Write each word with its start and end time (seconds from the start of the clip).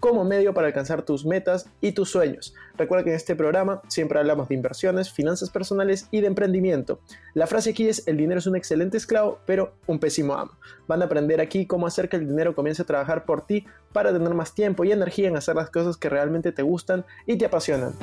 como 0.00 0.24
medio 0.24 0.54
para 0.54 0.68
alcanzar 0.68 1.02
tus 1.02 1.24
metas 1.24 1.68
y 1.80 1.92
tus 1.92 2.10
sueños. 2.10 2.54
Recuerda 2.76 3.04
que 3.04 3.10
en 3.10 3.16
este 3.16 3.36
programa 3.36 3.82
siempre 3.88 4.18
hablamos 4.18 4.48
de 4.48 4.54
inversiones, 4.54 5.10
finanzas 5.12 5.50
personales 5.50 6.08
y 6.10 6.20
de 6.20 6.26
emprendimiento. 6.26 7.00
La 7.34 7.46
frase 7.46 7.70
aquí 7.70 7.88
es, 7.88 8.06
el 8.06 8.16
dinero 8.16 8.38
es 8.38 8.46
un 8.46 8.56
excelente 8.56 8.96
esclavo, 8.96 9.38
pero 9.46 9.74
un 9.86 9.98
pésimo 9.98 10.34
amo. 10.34 10.52
Van 10.86 11.02
a 11.02 11.06
aprender 11.06 11.40
aquí 11.40 11.66
cómo 11.66 11.86
hacer 11.86 12.08
que 12.08 12.16
el 12.16 12.28
dinero 12.28 12.54
comience 12.54 12.82
a 12.82 12.86
trabajar 12.86 13.24
por 13.24 13.46
ti 13.46 13.64
para 13.92 14.12
tener 14.12 14.34
más 14.34 14.54
tiempo 14.54 14.84
y 14.84 14.92
energía 14.92 15.28
en 15.28 15.36
hacer 15.36 15.56
las 15.56 15.70
cosas 15.70 15.96
que 15.96 16.08
realmente 16.08 16.52
te 16.52 16.62
gustan 16.62 17.04
y 17.26 17.38
te 17.38 17.46
apasionan. 17.46 17.94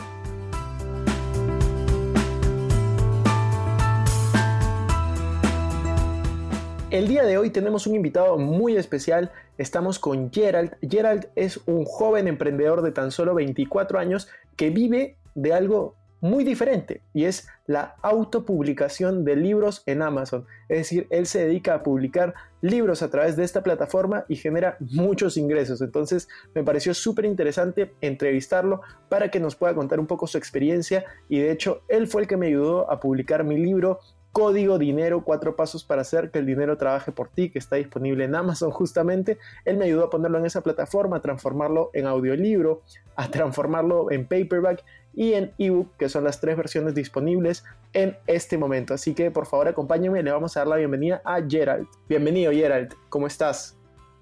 El 6.94 7.08
día 7.08 7.23
de 7.23 7.39
hoy 7.39 7.49
tenemos 7.49 7.88
un 7.88 7.95
invitado 7.95 8.38
muy 8.38 8.77
especial. 8.77 9.31
Estamos 9.58 9.97
con 9.97 10.31
Gerald. 10.31 10.77
Gerald 10.88 11.27
es 11.35 11.59
un 11.66 11.85
joven 11.85 12.27
emprendedor 12.27 12.83
de 12.83 12.91
tan 12.91 13.09
solo 13.09 13.33
24 13.33 13.97
años 13.97 14.27
que 14.55 14.69
vive 14.69 15.17
de 15.33 15.53
algo 15.53 15.95
muy 16.22 16.44
diferente 16.44 17.02
y 17.11 17.25
es 17.25 17.47
la 17.66 17.95
autopublicación 18.03 19.25
de 19.25 19.35
libros 19.35 19.81
en 19.88 20.03
Amazon. 20.03 20.45
Es 20.69 20.77
decir, 20.77 21.08
él 21.09 21.25
se 21.25 21.47
dedica 21.47 21.73
a 21.73 21.81
publicar 21.81 22.35
libros 22.61 23.02
a 23.02 23.09
través 23.09 23.35
de 23.35 23.44
esta 23.44 23.63
plataforma 23.63 24.25
y 24.30 24.35
genera 24.35 24.78
muchos 24.80 25.35
ingresos. 25.35 25.81
Entonces 25.81 26.30
me 26.53 26.63
pareció 26.63 26.94
súper 26.94 27.25
interesante 27.25 27.91
entrevistarlo 28.02 28.81
para 29.09 29.31
que 29.31 29.39
nos 29.39 29.55
pueda 29.55 29.73
contar 29.73 30.00
un 30.00 30.05
poco 30.05 30.28
su 30.28 30.38
experiencia 30.38 31.03
y 31.28 31.39
de 31.39 31.52
hecho 31.52 31.81
él 31.89 32.07
fue 32.07 32.22
el 32.22 32.28
que 32.28 32.38
me 32.38 32.47
ayudó 32.47 32.89
a 32.91 33.00
publicar 33.00 33.44
mi 33.44 33.57
libro 33.57 34.00
Código 34.34 34.80
Dinero, 34.80 35.23
cuatro 35.23 35.56
pasos 35.56 35.84
para 35.84 36.02
hacer 36.02 36.31
que 36.31 36.39
el 36.39 36.48
dinero 36.48 36.76
trabaje 36.76 37.12
por 37.12 37.30
ti, 37.30 37.52
que 37.52 37.59
está 37.59 37.76
disponible 37.76 38.23
en 38.23 38.34
Amazon 38.34 38.72
justamente. 38.72 39.38
Él 39.64 39.78
me 39.78 39.86
ayudó 39.86 40.06
a 40.06 40.09
ponerlo 40.09 40.40
en 40.40 40.48
esa 40.48 40.62
plataforma, 40.62 41.17
a 41.17 41.22
transformarlo 41.22 41.92
en 41.94 42.08
audiolibro, 42.08 42.81
a 43.16 43.30
transformarlo 43.30 44.09
en 44.09 44.25
paperback 44.25 44.84
y 45.14 45.34
en 45.34 45.52
ebook, 45.59 45.95
que 45.98 46.09
son 46.09 46.23
las 46.23 46.42
tres 46.42 46.58
versiones 46.58 46.95
disponibles 46.95 47.64
en 47.94 48.17
este 48.25 48.58
momento. 48.58 48.95
Así 48.95 49.14
que 49.14 49.30
por 49.30 49.45
favor 49.45 49.67
acompáñenme 49.67 50.23
le 50.23 50.31
vamos 50.31 50.58
a 50.58 50.62
dar 50.62 50.68
la 50.68 50.78
bienvenida 50.78 51.22
a 51.23 51.40
Gerald. 51.47 51.86
Bienvenido 52.09 52.52
Gerald, 52.52 52.95
¿cómo 53.09 53.28
estás? 53.28 53.78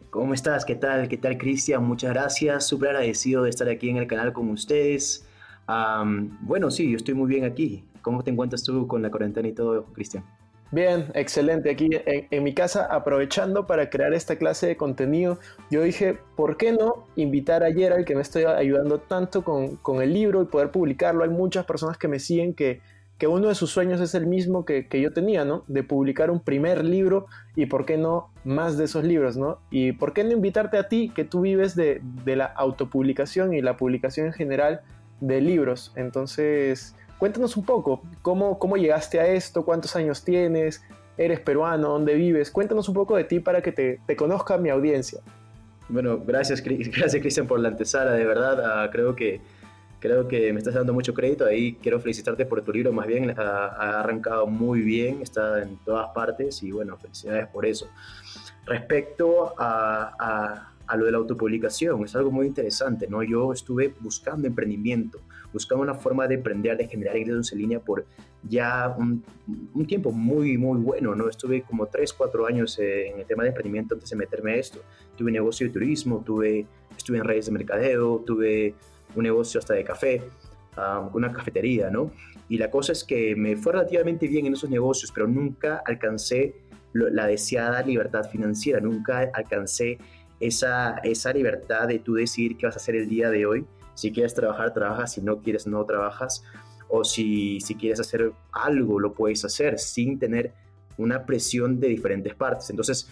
¿Cómo 0.09 0.33
estás? 0.33 0.65
¿Qué 0.65 0.75
tal? 0.75 1.07
¿Qué 1.07 1.15
tal 1.15 1.37
Cristian? 1.37 1.85
Muchas 1.85 2.11
gracias, 2.11 2.67
súper 2.67 2.89
agradecido 2.89 3.43
de 3.43 3.49
estar 3.49 3.69
aquí 3.69 3.89
en 3.89 3.95
el 3.95 4.07
canal 4.07 4.33
con 4.33 4.49
ustedes. 4.49 5.25
bueno, 6.41 6.69
sí, 6.69 6.91
yo 6.91 6.97
estoy 6.97 7.13
muy 7.13 7.29
bien 7.29 7.45
aquí. 7.45 7.85
¿Cómo 8.01 8.23
te 8.23 8.31
encuentras 8.31 8.63
tú 8.63 8.87
con 8.87 9.01
la 9.01 9.11
cuarentena 9.11 9.47
y 9.47 9.53
todo, 9.53 9.85
Cristian? 9.93 10.23
Bien, 10.71 11.07
excelente. 11.15 11.69
Aquí 11.69 11.89
en, 12.05 12.43
mi 12.43 12.53
casa, 12.53 12.85
aprovechando 12.85 13.67
para 13.67 13.89
crear 13.89 14.13
esta 14.13 14.37
clase 14.37 14.67
de 14.67 14.77
contenido, 14.77 15.37
yo 15.69 15.83
dije, 15.83 16.17
¿por 16.37 16.55
qué 16.55 16.71
no 16.71 17.07
invitar 17.17 17.61
a 17.63 17.73
Gerald, 17.73 18.05
que 18.05 18.15
me 18.15 18.21
estoy 18.21 18.45
ayudando 18.45 18.99
tanto 18.99 19.43
con, 19.43 19.75
con, 19.77 20.01
el 20.01 20.13
libro 20.13 20.41
y 20.41 20.45
poder 20.45 20.71
publicarlo? 20.71 21.25
Hay 21.25 21.29
muchas 21.29 21.65
personas 21.65 21.97
que 21.97 22.07
me 22.07 22.19
siguen 22.19 22.53
que, 22.53 22.79
que 23.17 23.27
uno 23.27 23.49
de 23.49 23.55
sus 23.55 23.69
sueños 23.69 23.99
es 23.99 24.15
el 24.15 24.27
mismo 24.27 24.63
que, 24.63 24.87
que, 24.87 25.01
yo 25.01 25.11
tenía, 25.11 25.43
¿no? 25.43 25.65
De 25.67 25.83
publicar 25.83 26.31
un 26.31 26.39
primer 26.39 26.85
libro 26.85 27.25
y, 27.53 27.65
¿por 27.65 27.85
qué 27.85 27.97
no, 27.97 28.31
más 28.45 28.77
de 28.77 28.85
esos 28.85 29.03
libros, 29.03 29.35
¿no? 29.35 29.59
Y, 29.71 29.91
¿por 29.91 30.13
qué 30.13 30.23
no 30.23 30.31
invitarte 30.31 30.77
a 30.77 30.87
ti, 30.87 31.11
que 31.13 31.25
tú 31.25 31.41
vives 31.41 31.75
de, 31.75 32.01
de 32.23 32.37
la 32.37 32.45
autopublicación 32.45 33.53
y 33.53 33.61
la 33.61 33.75
publicación 33.75 34.27
en 34.27 34.33
general 34.33 34.81
de 35.19 35.41
libros? 35.41 35.91
Entonces 35.97 36.95
Cuéntanos 37.21 37.55
un 37.55 37.63
poco, 37.63 38.01
¿cómo, 38.23 38.57
cómo 38.57 38.77
llegaste 38.77 39.19
a 39.19 39.27
esto? 39.27 39.63
¿Cuántos 39.63 39.95
años 39.95 40.23
tienes? 40.23 40.81
¿Eres 41.19 41.39
peruano? 41.39 41.89
¿Dónde 41.89 42.15
vives? 42.15 42.49
Cuéntanos 42.49 42.89
un 42.89 42.95
poco 42.95 43.15
de 43.15 43.25
ti 43.25 43.39
para 43.39 43.61
que 43.61 43.71
te, 43.71 44.15
conozca 44.15 44.57
mi 44.57 44.69
audiencia. 44.69 45.19
Bueno, 45.87 46.19
gracias, 46.25 46.63
gracias 46.65 47.21
Cristian 47.21 47.45
por 47.45 47.59
la 47.59 47.67
antesala, 47.67 48.13
de 48.13 48.25
verdad. 48.25 48.59
Ah, 48.65 48.89
creo, 48.91 49.15
que, 49.15 49.39
creo 49.99 50.27
que 50.27 50.51
me 50.51 50.57
estás 50.57 50.73
dando 50.73 50.93
mucho 50.93 51.13
crédito. 51.13 51.45
Ahí 51.45 51.75
quiero 51.75 51.99
felicitarte 51.99 52.47
por 52.47 52.63
tu 52.63 52.71
libro, 52.71 52.91
más 52.91 53.05
bien 53.05 53.35
ha, 53.37 53.99
arrancado 53.99 54.47
muy 54.47 54.81
bien, 54.81 55.21
está 55.21 55.61
en 55.61 55.77
todas 55.85 56.09
partes 56.15 56.63
y 56.63 56.71
bueno, 56.71 56.97
felicidades 56.97 57.45
por 57.49 57.67
eso. 57.67 57.87
Respecto 58.65 59.53
a, 59.59 60.11
a, 60.19 60.73
a 60.87 60.97
lo 60.97 61.05
de 61.05 61.11
la 61.11 61.19
autopublicación, 61.19 62.03
es 62.03 62.15
algo 62.15 62.31
muy 62.31 62.47
interesante, 62.47 63.07
¿no? 63.07 63.21
Yo 63.21 63.53
estuve 63.53 63.93
buscando 63.99 64.47
emprendimiento, 64.47 65.19
buscando 65.53 65.83
una 65.83 65.93
forma 65.93 66.27
de 66.27 66.35
emprender, 66.35 66.77
de 66.77 66.87
generar 66.87 67.17
ingresos 67.17 67.51
en 67.51 67.59
línea 67.59 67.79
por 67.79 68.05
ya 68.43 68.93
un, 68.97 69.23
un 69.73 69.85
tiempo 69.85 70.11
muy, 70.11 70.57
muy 70.57 70.79
bueno, 70.79 71.15
¿no? 71.15 71.29
Estuve 71.29 71.61
como 71.63 71.87
3, 71.87 72.13
4 72.13 72.45
años 72.45 72.79
eh, 72.79 73.09
en 73.09 73.19
el 73.19 73.25
tema 73.25 73.43
de 73.43 73.49
emprendimiento 73.49 73.95
antes 73.95 74.09
de 74.09 74.15
meterme 74.15 74.53
a 74.53 74.55
esto. 74.55 74.81
Tuve 75.15 75.31
negocio 75.31 75.67
de 75.67 75.73
turismo, 75.73 76.23
tuve, 76.25 76.65
estuve 76.97 77.17
en 77.17 77.23
redes 77.23 77.45
de 77.47 77.51
mercadeo, 77.51 78.23
tuve 78.25 78.75
un 79.15 79.23
negocio 79.23 79.59
hasta 79.59 79.73
de 79.73 79.83
café, 79.83 80.21
um, 80.77 81.09
una 81.13 81.31
cafetería, 81.31 81.89
¿no? 81.89 82.11
Y 82.49 82.57
la 82.57 82.69
cosa 82.69 82.91
es 82.91 83.03
que 83.03 83.35
me 83.35 83.55
fue 83.55 83.73
relativamente 83.73 84.27
bien 84.27 84.45
en 84.45 84.53
esos 84.53 84.69
negocios, 84.69 85.11
pero 85.13 85.27
nunca 85.27 85.81
alcancé 85.85 86.55
la 86.93 87.25
deseada 87.25 87.81
libertad 87.83 88.29
financiera, 88.29 88.81
nunca 88.81 89.31
alcancé 89.33 89.97
esa, 90.41 90.97
esa 91.03 91.31
libertad 91.31 91.87
de 91.87 91.99
tú 91.99 92.15
decidir 92.15 92.57
qué 92.57 92.65
vas 92.65 92.75
a 92.75 92.79
hacer 92.79 92.95
el 92.95 93.07
día 93.07 93.29
de 93.29 93.45
hoy 93.45 93.65
si 93.93 94.11
quieres 94.11 94.33
trabajar, 94.33 94.73
trabajas, 94.73 95.13
si 95.13 95.21
no 95.21 95.41
quieres, 95.41 95.67
no 95.67 95.85
trabajas. 95.85 96.43
O 96.89 97.03
si, 97.03 97.59
si 97.61 97.75
quieres 97.75 97.99
hacer 97.99 98.33
algo, 98.51 98.99
lo 98.99 99.13
puedes 99.13 99.45
hacer 99.45 99.79
sin 99.79 100.19
tener 100.19 100.53
una 100.97 101.25
presión 101.25 101.79
de 101.79 101.87
diferentes 101.87 102.35
partes. 102.35 102.69
Entonces, 102.69 103.09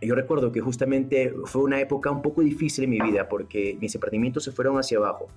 yo 0.00 0.14
recuerdo 0.14 0.50
que 0.50 0.60
justamente 0.60 1.32
fue 1.44 1.62
una 1.62 1.80
época 1.80 2.10
un 2.10 2.22
poco 2.22 2.42
difícil 2.42 2.84
en 2.84 2.90
mi 2.90 3.00
vida 3.00 3.28
porque 3.28 3.76
mis 3.80 3.94
emprendimientos 3.94 4.44
se 4.44 4.52
fueron 4.52 4.78
hacia 4.78 4.98
abajo. 4.98 5.28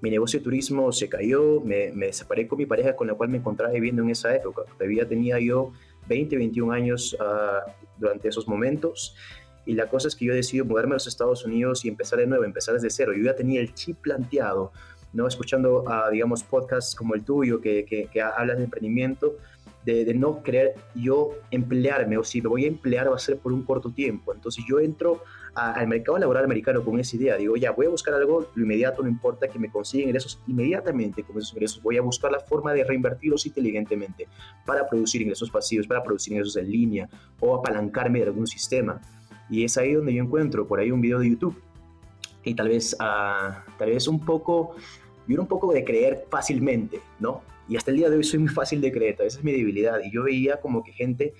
Mi 0.00 0.10
negocio 0.10 0.38
de 0.38 0.44
turismo 0.44 0.92
se 0.92 1.08
cayó, 1.08 1.60
me, 1.60 1.92
me 1.92 2.12
separé 2.12 2.46
con 2.46 2.58
mi 2.58 2.66
pareja 2.66 2.94
con 2.94 3.06
la 3.06 3.14
cual 3.14 3.28
me 3.28 3.38
encontraba 3.38 3.72
viviendo 3.72 4.02
en 4.02 4.10
esa 4.10 4.34
época. 4.34 4.62
Todavía 4.78 5.06
tenía 5.06 5.38
yo 5.40 5.72
20, 6.08 6.36
21 6.36 6.72
años 6.72 7.16
ah, 7.20 7.64
durante 7.98 8.28
esos 8.28 8.48
momentos 8.48 9.16
y 9.64 9.74
la 9.74 9.88
cosa 9.88 10.08
es 10.08 10.16
que 10.16 10.24
yo 10.24 10.34
decido 10.34 10.64
mudarme 10.64 10.92
a 10.92 10.96
los 10.96 11.06
Estados 11.06 11.44
Unidos 11.44 11.84
y 11.84 11.88
empezar 11.88 12.18
de 12.18 12.26
nuevo, 12.26 12.44
empezar 12.44 12.74
desde 12.74 12.90
cero. 12.90 13.12
Yo 13.16 13.24
ya 13.24 13.36
tenía 13.36 13.60
el 13.60 13.74
chip 13.74 13.98
planteado, 13.98 14.72
¿no? 15.12 15.26
Escuchando, 15.26 15.88
a, 15.88 16.10
digamos, 16.10 16.42
podcasts 16.42 16.94
como 16.94 17.14
el 17.14 17.24
tuyo 17.24 17.60
que, 17.60 17.84
que, 17.84 18.06
que 18.06 18.20
hablan 18.20 18.58
de 18.58 18.64
emprendimiento, 18.64 19.36
de, 19.84 20.04
de, 20.04 20.14
no 20.14 20.42
querer 20.42 20.74
yo 20.94 21.30
emplearme, 21.50 22.16
o 22.16 22.24
si 22.24 22.40
me 22.40 22.48
voy 22.48 22.64
a 22.64 22.68
emplear 22.68 23.10
va 23.10 23.16
a 23.16 23.18
ser 23.18 23.38
por 23.38 23.52
un 23.52 23.62
corto 23.62 23.90
tiempo. 23.90 24.32
Entonces 24.32 24.64
yo 24.68 24.78
entro 24.78 25.22
al 25.54 25.86
mercado 25.86 26.18
laboral 26.18 26.44
americano 26.44 26.82
con 26.82 26.98
esa 26.98 27.16
idea. 27.16 27.36
Digo, 27.36 27.56
ya, 27.56 27.72
voy 27.72 27.86
a 27.86 27.90
buscar 27.90 28.14
algo 28.14 28.48
lo 28.54 28.62
inmediato, 28.62 29.02
no 29.02 29.08
importa 29.08 29.48
que 29.48 29.58
me 29.58 29.70
consigan 29.70 30.08
ingresos 30.08 30.40
inmediatamente 30.46 31.22
con 31.22 31.36
esos 31.38 31.52
ingresos. 31.52 31.82
Voy 31.82 31.98
a 31.98 32.02
buscar 32.02 32.32
la 32.32 32.40
forma 32.40 32.72
de 32.72 32.84
reinvertirlos 32.84 33.44
inteligentemente 33.46 34.28
para 34.64 34.88
producir 34.88 35.22
ingresos 35.22 35.50
pasivos, 35.50 35.86
para 35.86 36.02
producir 36.02 36.32
ingresos 36.32 36.56
en 36.56 36.70
línea 36.70 37.08
o 37.40 37.56
apalancarme 37.56 38.20
de 38.20 38.26
algún 38.26 38.46
sistema. 38.46 39.00
Y 39.52 39.64
es 39.64 39.76
ahí 39.76 39.92
donde 39.92 40.14
yo 40.14 40.22
encuentro 40.22 40.66
por 40.66 40.80
ahí 40.80 40.90
un 40.90 41.02
video 41.02 41.18
de 41.18 41.28
YouTube. 41.28 41.60
Y 42.42 42.54
tal 42.54 42.68
vez, 42.68 42.94
uh, 42.94 43.52
tal 43.78 43.90
vez 43.90 44.08
un 44.08 44.24
poco, 44.24 44.74
yo 45.28 45.34
era 45.34 45.42
un 45.42 45.46
poco 45.46 45.72
de 45.72 45.84
creer 45.84 46.24
fácilmente, 46.30 47.00
¿no? 47.20 47.42
Y 47.68 47.76
hasta 47.76 47.90
el 47.90 47.98
día 47.98 48.08
de 48.08 48.16
hoy 48.16 48.24
soy 48.24 48.40
muy 48.40 48.48
fácil 48.48 48.80
de 48.80 48.90
creer, 48.90 49.16
esa 49.20 49.38
es 49.38 49.44
mi 49.44 49.52
debilidad. 49.52 50.00
Y 50.02 50.10
yo 50.10 50.24
veía 50.24 50.58
como 50.58 50.82
que 50.82 50.92
gente 50.92 51.34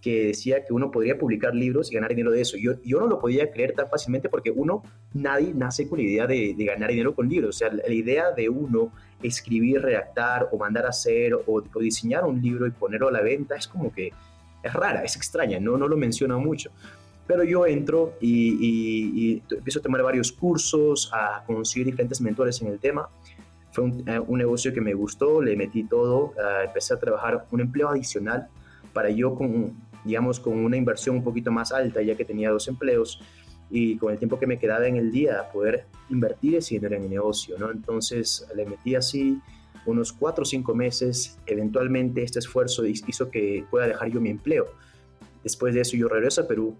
que 0.00 0.28
decía 0.28 0.64
que 0.64 0.72
uno 0.72 0.90
podría 0.90 1.18
publicar 1.18 1.54
libros 1.54 1.92
y 1.92 1.94
ganar 1.94 2.10
dinero 2.10 2.30
de 2.30 2.40
eso. 2.40 2.56
Yo, 2.56 2.80
yo 2.82 2.98
no 2.98 3.06
lo 3.06 3.18
podía 3.18 3.52
creer 3.52 3.74
tan 3.74 3.90
fácilmente 3.90 4.30
porque 4.30 4.50
uno, 4.50 4.82
nadie 5.12 5.52
nace 5.54 5.86
con 5.86 5.98
la 5.98 6.04
idea 6.04 6.26
de, 6.26 6.54
ganar 6.58 6.88
dinero 6.88 7.14
con 7.14 7.28
libros. 7.28 7.56
O 7.56 7.58
sea, 7.58 7.70
la, 7.70 7.92
idea 7.92 8.32
de 8.32 8.48
uno 8.48 8.90
escribir, 9.22 9.82
redactar 9.82 10.48
o 10.50 10.56
mandar 10.56 10.86
a 10.86 10.88
hacer 10.88 11.34
o, 11.34 11.62
diseñar 11.78 12.24
un 12.24 12.40
libro 12.40 12.66
y 12.66 12.70
ponerlo 12.70 13.08
a 13.08 13.12
la 13.12 13.20
venta 13.20 13.56
es 13.56 13.68
como 13.68 13.92
que 13.92 14.12
es 14.62 14.72
rara, 14.72 15.04
es 15.04 15.16
extraña, 15.16 15.60
no, 15.60 15.76
no 15.76 15.86
lo 15.86 15.96
menciona 15.98 16.38
mucho. 16.38 16.70
Pero 17.30 17.44
yo 17.44 17.64
entro 17.64 18.14
y, 18.20 19.40
empiezo 19.48 19.78
a 19.78 19.82
tomar 19.82 20.02
varios 20.02 20.32
cursos, 20.32 21.08
a 21.14 21.44
conseguir 21.46 21.86
diferentes 21.86 22.20
mentores 22.20 22.60
en 22.60 22.66
el 22.66 22.80
tema. 22.80 23.08
Fue 23.70 23.84
un, 23.84 24.08
eh, 24.08 24.18
un 24.18 24.38
negocio 24.38 24.74
que 24.74 24.80
me 24.80 24.94
gustó, 24.94 25.40
le 25.40 25.54
metí 25.54 25.84
todo, 25.84 26.34
uh, 26.36 26.64
empecé 26.64 26.94
a 26.94 26.98
trabajar 26.98 27.46
un 27.52 27.60
empleo 27.60 27.88
adicional 27.88 28.48
para 28.92 29.10
yo 29.10 29.36
con, 29.36 29.76
digamos, 30.04 30.40
con 30.40 30.58
una 30.58 30.76
inversión 30.76 31.18
un 31.18 31.22
poquito 31.22 31.52
más 31.52 31.70
alta, 31.70 32.02
ya 32.02 32.16
que 32.16 32.24
tenía 32.24 32.50
dos 32.50 32.66
empleos, 32.66 33.22
y 33.70 33.96
con 33.96 34.10
el 34.12 34.18
tiempo 34.18 34.36
que 34.40 34.48
me 34.48 34.58
quedaba 34.58 34.88
en 34.88 34.96
el 34.96 35.12
día, 35.12 35.48
poder 35.52 35.84
invertir 36.08 36.56
ese 36.56 36.74
dinero 36.74 36.96
en 36.96 37.02
mi 37.02 37.08
negocio, 37.08 37.56
¿no? 37.60 37.70
Entonces 37.70 38.44
le 38.56 38.66
metí 38.66 38.96
así 38.96 39.38
unos 39.86 40.12
cuatro 40.12 40.42
o 40.42 40.44
cinco 40.44 40.74
meses, 40.74 41.38
eventualmente 41.46 42.24
este 42.24 42.40
esfuerzo 42.40 42.84
hizo 42.84 43.30
que 43.30 43.64
pueda 43.70 43.86
dejar 43.86 44.10
yo 44.10 44.20
mi 44.20 44.30
empleo. 44.30 44.66
Después 45.44 45.74
de 45.74 45.82
eso 45.82 45.96
yo 45.96 46.08
regreso 46.08 46.40
a 46.40 46.48
Perú 46.48 46.76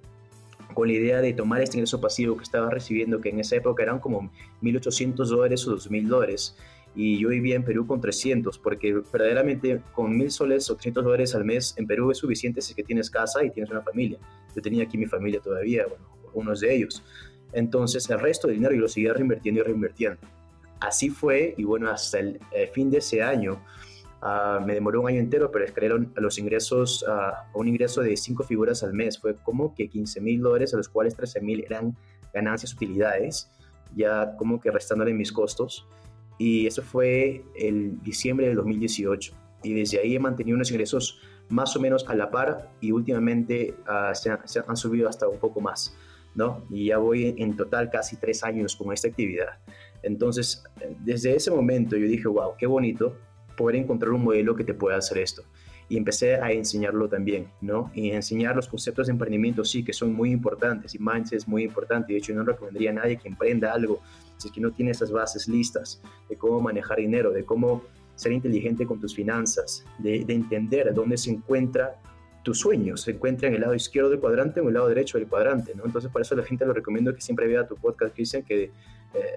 con 0.74 0.88
la 0.88 0.94
idea 0.94 1.20
de 1.20 1.32
tomar 1.32 1.62
este 1.62 1.78
ingreso 1.78 2.00
pasivo 2.00 2.36
que 2.36 2.44
estaba 2.44 2.70
recibiendo, 2.70 3.20
que 3.20 3.30
en 3.30 3.40
esa 3.40 3.56
época 3.56 3.82
eran 3.82 3.98
como 3.98 4.30
1.800 4.62 5.26
dólares 5.26 5.66
o 5.66 5.76
2.000 5.76 6.06
dólares, 6.06 6.56
y 6.94 7.18
yo 7.18 7.28
vivía 7.28 7.54
en 7.54 7.64
Perú 7.64 7.86
con 7.86 8.00
300, 8.00 8.58
porque 8.58 8.92
verdaderamente 9.12 9.80
con 9.92 10.18
1.000 10.18 10.30
soles 10.30 10.70
o 10.70 10.74
300 10.74 11.04
dólares 11.04 11.34
al 11.34 11.44
mes 11.44 11.74
en 11.76 11.86
Perú 11.86 12.10
es 12.10 12.18
suficiente 12.18 12.60
si 12.60 12.72
es 12.72 12.76
que 12.76 12.82
tienes 12.82 13.10
casa 13.10 13.44
y 13.44 13.50
tienes 13.50 13.70
una 13.70 13.82
familia. 13.82 14.18
Yo 14.54 14.62
tenía 14.62 14.84
aquí 14.84 14.98
mi 14.98 15.06
familia 15.06 15.40
todavía, 15.40 15.86
bueno, 15.86 16.04
unos 16.34 16.60
de 16.60 16.74
ellos. 16.74 17.02
Entonces 17.52 18.08
el 18.10 18.20
resto 18.20 18.48
del 18.48 18.56
dinero 18.56 18.74
yo 18.74 18.82
lo 18.82 18.88
seguía 18.88 19.12
reinvirtiendo 19.12 19.60
y 19.60 19.64
reinvirtiendo. 19.64 20.20
Así 20.80 21.10
fue 21.10 21.54
y 21.56 21.64
bueno, 21.64 21.90
hasta 21.90 22.18
el, 22.18 22.40
fin 22.72 22.90
de 22.90 22.98
ese 22.98 23.22
año, 23.22 23.62
uh, 24.22 24.64
me 24.64 24.74
demoró 24.74 25.02
un 25.02 25.08
año 25.08 25.20
entero, 25.20 25.50
pero 25.50 25.64
escalaron 25.64 26.12
los 26.16 26.38
ingresos, 26.38 27.04
a 27.08 27.48
un 27.54 27.68
ingreso 27.68 28.02
de 28.02 28.16
cinco 28.16 28.44
figuras 28.44 28.82
al 28.82 28.92
mes. 28.92 29.18
Fue 29.18 29.34
como 29.36 29.74
que 29.74 29.88
15 29.88 30.20
mil 30.20 30.40
dólares, 30.40 30.74
a 30.74 30.76
los 30.76 30.88
cuales 30.88 31.16
13 31.16 31.40
mil 31.40 31.64
eran 31.64 31.96
ganancias, 32.32 32.72
utilidades, 32.74 33.50
ya 33.94 34.36
como 34.36 34.60
que 34.60 34.70
restándole 34.70 35.12
mis 35.14 35.32
costos. 35.32 35.86
Y 36.38 36.66
eso 36.66 36.82
fue 36.82 37.44
el 37.54 38.00
diciembre 38.02 38.46
del 38.46 38.56
2018. 38.56 39.32
Y 39.62 39.74
desde 39.74 40.00
ahí 40.00 40.16
he 40.16 40.18
mantenido 40.18 40.56
unos 40.56 40.70
ingresos 40.70 41.20
más 41.48 41.76
o 41.76 41.80
menos 41.80 42.08
a 42.08 42.14
la 42.14 42.30
par 42.30 42.70
y 42.80 42.92
últimamente 42.92 43.74
uh, 43.82 44.14
se, 44.14 44.30
se 44.44 44.62
han 44.66 44.76
subido 44.76 45.08
hasta 45.08 45.28
un 45.28 45.38
poco 45.38 45.60
más. 45.60 45.94
¿no? 46.34 46.64
Y 46.70 46.86
ya 46.86 46.98
voy 46.98 47.34
en 47.38 47.56
total 47.56 47.90
casi 47.90 48.16
tres 48.16 48.44
años 48.44 48.76
con 48.76 48.92
esta 48.92 49.08
actividad. 49.08 49.58
Entonces, 50.02 50.64
desde 51.00 51.34
ese 51.34 51.50
momento 51.50 51.96
yo 51.96 52.06
dije, 52.06 52.28
wow, 52.28 52.54
qué 52.56 52.66
bonito 52.66 53.16
poder 53.60 53.76
encontrar 53.76 54.10
un 54.12 54.24
modelo 54.24 54.56
que 54.56 54.64
te 54.64 54.72
pueda 54.72 54.96
hacer 54.96 55.18
esto. 55.18 55.42
Y 55.90 55.98
empecé 55.98 56.36
a 56.36 56.50
enseñarlo 56.50 57.10
también, 57.10 57.48
¿no? 57.60 57.90
Y 57.94 58.10
enseñar 58.10 58.56
los 58.56 58.68
conceptos 58.68 59.08
de 59.08 59.12
emprendimiento, 59.12 59.66
sí, 59.66 59.84
que 59.84 59.92
son 59.92 60.14
muy 60.14 60.30
importantes 60.30 60.94
y 60.94 60.98
mindset 60.98 61.40
es 61.40 61.48
muy 61.48 61.64
importante. 61.64 62.14
De 62.14 62.18
hecho, 62.20 62.32
no 62.32 62.42
recomendaría 62.42 62.90
a 62.90 62.94
nadie 62.94 63.18
que 63.18 63.28
emprenda 63.28 63.74
algo 63.74 64.00
si 64.38 64.48
es 64.48 64.54
que 64.54 64.60
no 64.62 64.70
tiene 64.70 64.92
esas 64.92 65.12
bases 65.12 65.46
listas 65.46 66.00
de 66.30 66.36
cómo 66.36 66.60
manejar 66.60 66.98
dinero, 66.98 67.32
de 67.32 67.44
cómo 67.44 67.82
ser 68.14 68.32
inteligente 68.32 68.86
con 68.86 68.98
tus 68.98 69.14
finanzas, 69.14 69.84
de, 69.98 70.24
de 70.24 70.32
entender 70.32 70.94
dónde 70.94 71.18
se 71.18 71.30
encuentra 71.30 72.00
tu 72.42 72.54
sueño 72.54 72.96
se 72.96 73.12
encuentra 73.12 73.48
en 73.48 73.54
el 73.54 73.60
lado 73.60 73.74
izquierdo 73.74 74.10
del 74.10 74.20
cuadrante 74.20 74.60
o 74.60 74.62
en 74.64 74.68
el 74.68 74.74
lado 74.74 74.88
derecho 74.88 75.18
del 75.18 75.28
cuadrante, 75.28 75.74
¿no? 75.74 75.84
Entonces, 75.84 76.10
por 76.10 76.22
eso 76.22 76.34
la 76.34 76.42
gente 76.42 76.64
lo 76.64 76.72
recomiendo 76.72 77.14
que 77.14 77.20
siempre 77.20 77.46
vea 77.46 77.66
tu 77.66 77.76
podcast, 77.76 78.14
Cristian, 78.14 78.42
que 78.42 78.64
eh, 78.64 78.72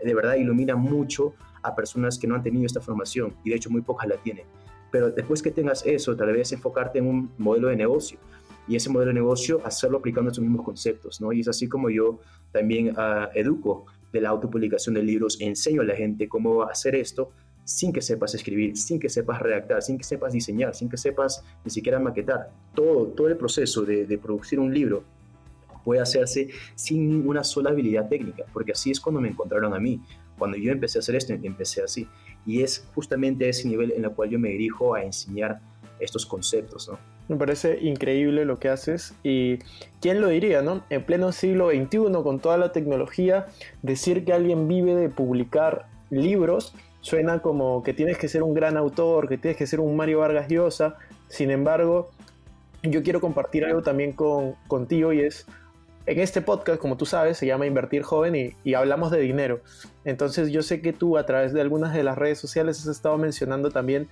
de 0.03 0.13
verdad 0.13 0.35
ilumina 0.35 0.75
mucho 0.75 1.33
a 1.61 1.75
personas 1.75 2.17
que 2.17 2.27
no 2.27 2.35
han 2.35 2.43
tenido 2.43 2.65
esta 2.65 2.81
formación 2.81 3.35
y 3.43 3.49
de 3.49 3.55
hecho 3.55 3.69
muy 3.69 3.81
pocas 3.81 4.07
la 4.07 4.17
tienen. 4.17 4.45
Pero 4.91 5.09
después 5.09 5.41
que 5.41 5.51
tengas 5.51 5.85
eso, 5.85 6.15
tal 6.15 6.31
vez 6.31 6.51
enfocarte 6.51 6.99
en 6.99 7.07
un 7.07 7.31
modelo 7.37 7.69
de 7.69 7.75
negocio 7.75 8.19
y 8.67 8.75
ese 8.75 8.89
modelo 8.89 9.09
de 9.09 9.15
negocio 9.15 9.61
hacerlo 9.65 9.97
aplicando 9.97 10.31
esos 10.31 10.43
mismos 10.43 10.63
conceptos, 10.63 11.19
¿no? 11.19 11.33
Y 11.33 11.41
es 11.41 11.47
así 11.47 11.67
como 11.67 11.89
yo 11.89 12.19
también 12.51 12.95
uh, 12.95 13.27
educo 13.33 13.85
de 14.13 14.21
la 14.21 14.29
autopublicación 14.29 14.95
de 14.95 15.03
libros, 15.03 15.41
enseño 15.41 15.81
a 15.81 15.85
la 15.85 15.95
gente 15.95 16.29
cómo 16.29 16.63
hacer 16.63 16.95
esto 16.95 17.31
sin 17.63 17.93
que 17.93 18.01
sepas 18.01 18.35
escribir, 18.35 18.77
sin 18.77 18.99
que 18.99 19.09
sepas 19.09 19.41
redactar, 19.41 19.81
sin 19.81 19.97
que 19.97 20.03
sepas 20.03 20.33
diseñar, 20.33 20.75
sin 20.75 20.89
que 20.89 20.97
sepas 20.97 21.43
ni 21.63 21.71
siquiera 21.71 21.99
maquetar. 21.99 22.51
Todo, 22.73 23.07
todo 23.07 23.27
el 23.27 23.37
proceso 23.37 23.83
de, 23.83 24.05
de 24.05 24.17
producir 24.17 24.59
un 24.59 24.73
libro 24.73 25.03
puede 25.83 26.01
hacerse 26.01 26.49
sin 26.75 27.09
ninguna 27.09 27.43
sola 27.43 27.71
habilidad 27.71 28.07
técnica, 28.07 28.45
porque 28.53 28.71
así 28.71 28.91
es 28.91 28.99
cuando 28.99 29.21
me 29.21 29.29
encontraron 29.29 29.73
a 29.73 29.79
mí. 29.79 30.01
Cuando 30.37 30.57
yo 30.57 30.71
empecé 30.71 30.97
a 30.97 31.01
hacer 31.01 31.15
esto, 31.15 31.33
empecé 31.33 31.83
así. 31.83 32.07
Y 32.45 32.61
es 32.61 32.87
justamente 32.95 33.47
ese 33.47 33.67
nivel 33.67 33.91
en 33.91 34.03
el 34.03 34.11
cual 34.11 34.29
yo 34.29 34.39
me 34.39 34.49
dirijo 34.49 34.95
a 34.95 35.03
enseñar 35.03 35.61
estos 35.99 36.25
conceptos, 36.25 36.89
¿no? 36.89 36.97
Me 37.29 37.37
parece 37.37 37.79
increíble 37.81 38.43
lo 38.43 38.59
que 38.59 38.67
haces 38.67 39.15
y 39.23 39.59
quién 40.01 40.19
lo 40.19 40.27
diría, 40.27 40.61
¿no? 40.61 40.83
En 40.89 41.05
pleno 41.05 41.31
siglo 41.31 41.69
XXI, 41.69 42.21
con 42.21 42.39
toda 42.39 42.57
la 42.57 42.73
tecnología, 42.73 43.47
decir 43.81 44.25
que 44.25 44.33
alguien 44.33 44.67
vive 44.67 44.93
de 44.95 45.07
publicar 45.07 45.87
libros 46.09 46.75
suena 47.03 47.39
como 47.39 47.83
que 47.83 47.93
tienes 47.93 48.17
que 48.17 48.29
ser 48.29 48.43
un 48.43 48.53
gran 48.53 48.77
autor, 48.77 49.27
que 49.27 49.37
tienes 49.37 49.57
que 49.57 49.67
ser 49.67 49.81
un 49.81 49.95
Mario 49.95 50.19
Vargas 50.19 50.47
Llosa. 50.47 50.95
Sin 51.27 51.51
embargo, 51.51 52.09
yo 52.81 53.03
quiero 53.03 53.19
compartir 53.19 53.65
algo 53.65 53.81
también 53.81 54.13
con, 54.13 54.53
contigo 54.69 55.11
y 55.11 55.19
es, 55.19 55.45
en 56.05 56.21
este 56.21 56.41
podcast, 56.41 56.79
como 56.79 56.95
tú 56.95 57.05
sabes, 57.05 57.37
se 57.37 57.45
llama 57.45 57.65
Invertir 57.65 58.03
Joven 58.03 58.55
y, 58.63 58.73
hablamos 58.73 59.11
de 59.11 59.19
dinero. 59.19 59.59
Entonces 60.05 60.49
yo 60.49 60.61
sé 60.63 60.81
que 60.81 60.93
tú 60.93 61.17
a 61.17 61.25
través 61.25 61.51
de 61.51 61.59
algunas 61.59 61.93
de 61.93 62.03
las 62.03 62.17
redes 62.17 62.39
sociales 62.39 62.79
has 62.79 62.87
estado 62.87 63.17
mencionando 63.17 63.69
también 63.69 64.07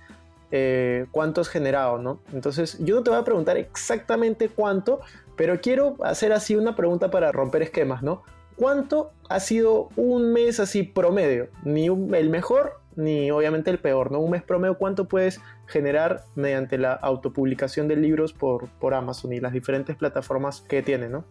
eh, 0.50 1.06
cuánto 1.12 1.40
has 1.40 1.48
generado, 1.48 1.96
¿no? 1.96 2.20
Entonces 2.34 2.76
yo 2.78 2.96
no 2.96 3.02
te 3.02 3.08
voy 3.08 3.18
a 3.18 3.24
preguntar 3.24 3.56
exactamente 3.56 4.50
cuánto, 4.50 5.00
pero 5.34 5.62
quiero 5.62 5.96
hacer 6.02 6.34
así 6.34 6.56
una 6.56 6.76
pregunta 6.76 7.10
para 7.10 7.32
romper 7.32 7.62
esquemas, 7.62 8.02
¿no? 8.02 8.22
¿Cuánto 8.56 9.12
ha 9.30 9.40
sido 9.40 9.88
un 9.96 10.34
mes 10.34 10.60
así 10.60 10.82
promedio? 10.82 11.48
Ni 11.64 11.86
el 11.86 12.28
mejor 12.28 12.81
ni 12.96 13.30
obviamente 13.30 13.70
el 13.70 13.78
peor, 13.78 14.10
¿no? 14.10 14.20
Un 14.20 14.30
mes 14.30 14.42
promedio, 14.42 14.78
¿cuánto 14.78 15.08
puedes 15.08 15.40
generar 15.66 16.24
mediante 16.34 16.78
la 16.78 16.92
autopublicación 16.92 17.88
de 17.88 17.96
libros 17.96 18.32
por, 18.32 18.68
por 18.78 18.94
Amazon 18.94 19.32
y 19.32 19.40
las 19.40 19.52
diferentes 19.52 19.96
plataformas 19.96 20.60
que 20.62 20.82
tiene, 20.82 21.08
¿no? 21.08 21.24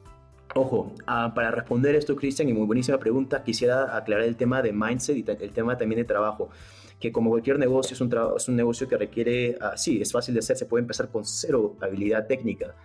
Ojo, 0.55 0.91
ah, 1.07 1.31
para 1.33 1.51
responder 1.51 1.95
esto, 1.95 2.15
Cristian, 2.15 2.49
y 2.49 2.53
muy 2.53 2.65
buenísima 2.65 2.97
pregunta, 2.97 3.43
quisiera 3.43 3.95
aclarar 3.95 4.25
el 4.25 4.35
tema 4.35 4.61
de 4.61 4.73
mindset 4.73 5.15
y 5.17 5.25
el 5.43 5.51
tema 5.51 5.77
también 5.77 5.99
de 5.99 6.05
trabajo 6.05 6.49
que 7.01 7.11
como 7.11 7.31
cualquier 7.31 7.57
negocio 7.57 7.95
es 7.95 7.99
un, 7.99 8.15
es 8.37 8.47
un 8.47 8.55
negocio 8.55 8.87
que 8.87 8.95
requiere, 8.95 9.57
uh, 9.59 9.75
sí, 9.75 9.99
es 10.01 10.11
fácil 10.11 10.35
de 10.35 10.39
hacer, 10.39 10.55
se 10.55 10.67
puede 10.67 10.83
empezar 10.83 11.09
con 11.09 11.25
cero 11.25 11.75
habilidad 11.81 12.27
técnica, 12.27 12.75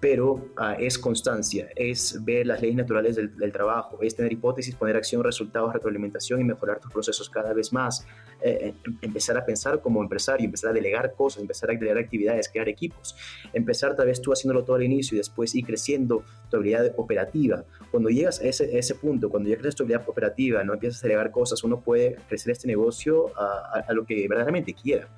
pero 0.00 0.50
ah, 0.56 0.76
es 0.78 0.96
constancia, 0.96 1.68
es 1.74 2.24
ver 2.24 2.46
las 2.46 2.62
leyes 2.62 2.76
naturales 2.76 3.16
del, 3.16 3.52
trabajo, 3.52 3.98
es 4.00 4.14
tener 4.14 4.32
hipótesis, 4.32 4.74
poner 4.76 4.96
acción, 4.96 5.24
resultados, 5.24 5.72
retroalimentación 5.72 6.40
y 6.40 6.44
mejorar 6.44 6.78
tus 6.78 6.92
procesos 6.92 7.28
cada 7.28 7.52
vez 7.52 7.72
más. 7.72 8.06
Eh, 8.40 8.74
eh, 8.86 8.90
empezar 9.02 9.36
a 9.36 9.44
pensar 9.44 9.80
como 9.80 10.00
empresario, 10.00 10.44
empezar 10.44 10.70
a 10.70 10.72
delegar 10.72 11.14
cosas, 11.14 11.42
empezar 11.42 11.70
a 11.70 11.74
delegar 11.74 11.98
actividades, 11.98 12.48
crear 12.48 12.68
equipos. 12.68 13.16
Empezar 13.52 13.96
tal 13.96 14.06
vez 14.06 14.22
tú 14.22 14.32
haciéndolo 14.32 14.64
todo 14.64 14.76
al 14.76 14.84
inicio 14.84 15.16
y 15.16 15.18
después 15.18 15.52
ir 15.56 15.66
creciendo 15.66 16.22
tu 16.48 16.58
habilidad 16.58 16.92
operativa. 16.96 17.64
Cuando 17.90 18.08
llegas 18.08 18.40
a 18.40 18.44
ese, 18.44 18.94
punto, 18.94 19.30
cuando 19.30 19.48
ya 19.48 19.56
creces 19.56 19.74
tu 19.74 19.82
habilidad 19.82 20.04
operativa, 20.06 20.62
no 20.62 20.74
empiezas 20.74 21.02
a 21.02 21.08
delegar 21.08 21.32
cosas, 21.32 21.64
uno 21.64 21.80
puede 21.80 22.16
crecer 22.28 22.52
este 22.52 22.68
negocio 22.68 23.32
a 23.36 23.92
lo 23.92 24.04
que 24.04 24.28
verdaderamente 24.28 24.74
quiera. 24.74 25.08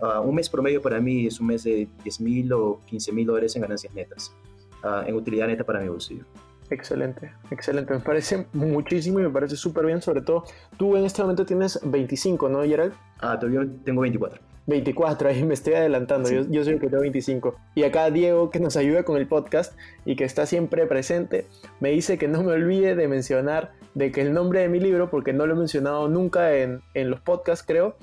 Ah, 0.00 0.20
un 0.20 0.34
mes 0.34 0.48
promedio 0.48 0.82
para 0.82 1.00
mí 1.00 1.26
es 1.26 1.40
un 1.40 1.48
mes 1.48 1.64
de 1.64 1.88
10 2.02 2.20
mil 2.20 2.52
o 2.52 2.80
15 2.86 3.12
mil 3.12 3.26
dólares 3.26 3.54
en 3.56 3.62
ganancias 3.62 3.94
netas, 3.94 4.34
uh, 4.82 5.06
en 5.06 5.14
utilidad 5.14 5.46
neta 5.46 5.64
para 5.64 5.80
mi 5.80 5.88
bolsillo. 5.88 6.24
Excelente, 6.70 7.32
excelente. 7.50 7.92
Me 7.92 8.00
parece 8.00 8.46
muchísimo 8.52 9.20
y 9.20 9.22
me 9.22 9.30
parece 9.30 9.56
súper 9.56 9.86
bien. 9.86 10.00
Sobre 10.00 10.22
todo, 10.22 10.44
tú 10.76 10.96
en 10.96 11.04
este 11.04 11.22
momento 11.22 11.44
tienes 11.44 11.78
25, 11.84 12.48
¿no, 12.48 12.62
Gerald? 12.62 12.94
Ah, 13.20 13.38
todavía 13.38 13.66
tengo 13.84 14.00
24. 14.00 14.40
24, 14.66 15.28
ahí 15.28 15.42
me 15.42 15.52
estoy 15.52 15.74
adelantando, 15.74 16.30
yo, 16.30 16.42
yo, 16.48 16.64
soy 16.64 16.74
el 16.74 16.80
que 16.80 16.88
tengo 16.88 17.02
25. 17.02 17.54
Y 17.74 17.82
acá 17.82 18.10
Diego, 18.10 18.50
que 18.50 18.60
nos 18.60 18.76
ayuda 18.76 19.02
con 19.04 19.18
el 19.18 19.26
podcast 19.26 19.78
y 20.06 20.16
que 20.16 20.24
está 20.24 20.46
siempre 20.46 20.86
presente, 20.86 21.46
me 21.80 21.90
dice 21.90 22.16
que 22.16 22.28
no 22.28 22.42
me 22.42 22.52
olvide 22.52 22.94
de 22.94 23.06
mencionar 23.06 23.72
de 23.94 24.10
que 24.10 24.22
el 24.22 24.32
nombre 24.32 24.60
de 24.60 24.68
mi 24.68 24.80
libro, 24.80 25.10
porque 25.10 25.34
no 25.34 25.46
lo 25.46 25.54
he 25.54 25.58
mencionado 25.58 26.08
nunca 26.08 26.56
en, 26.56 26.80
en 26.94 27.10
los 27.10 27.20
podcasts, 27.20 27.64
creo, 27.66 27.96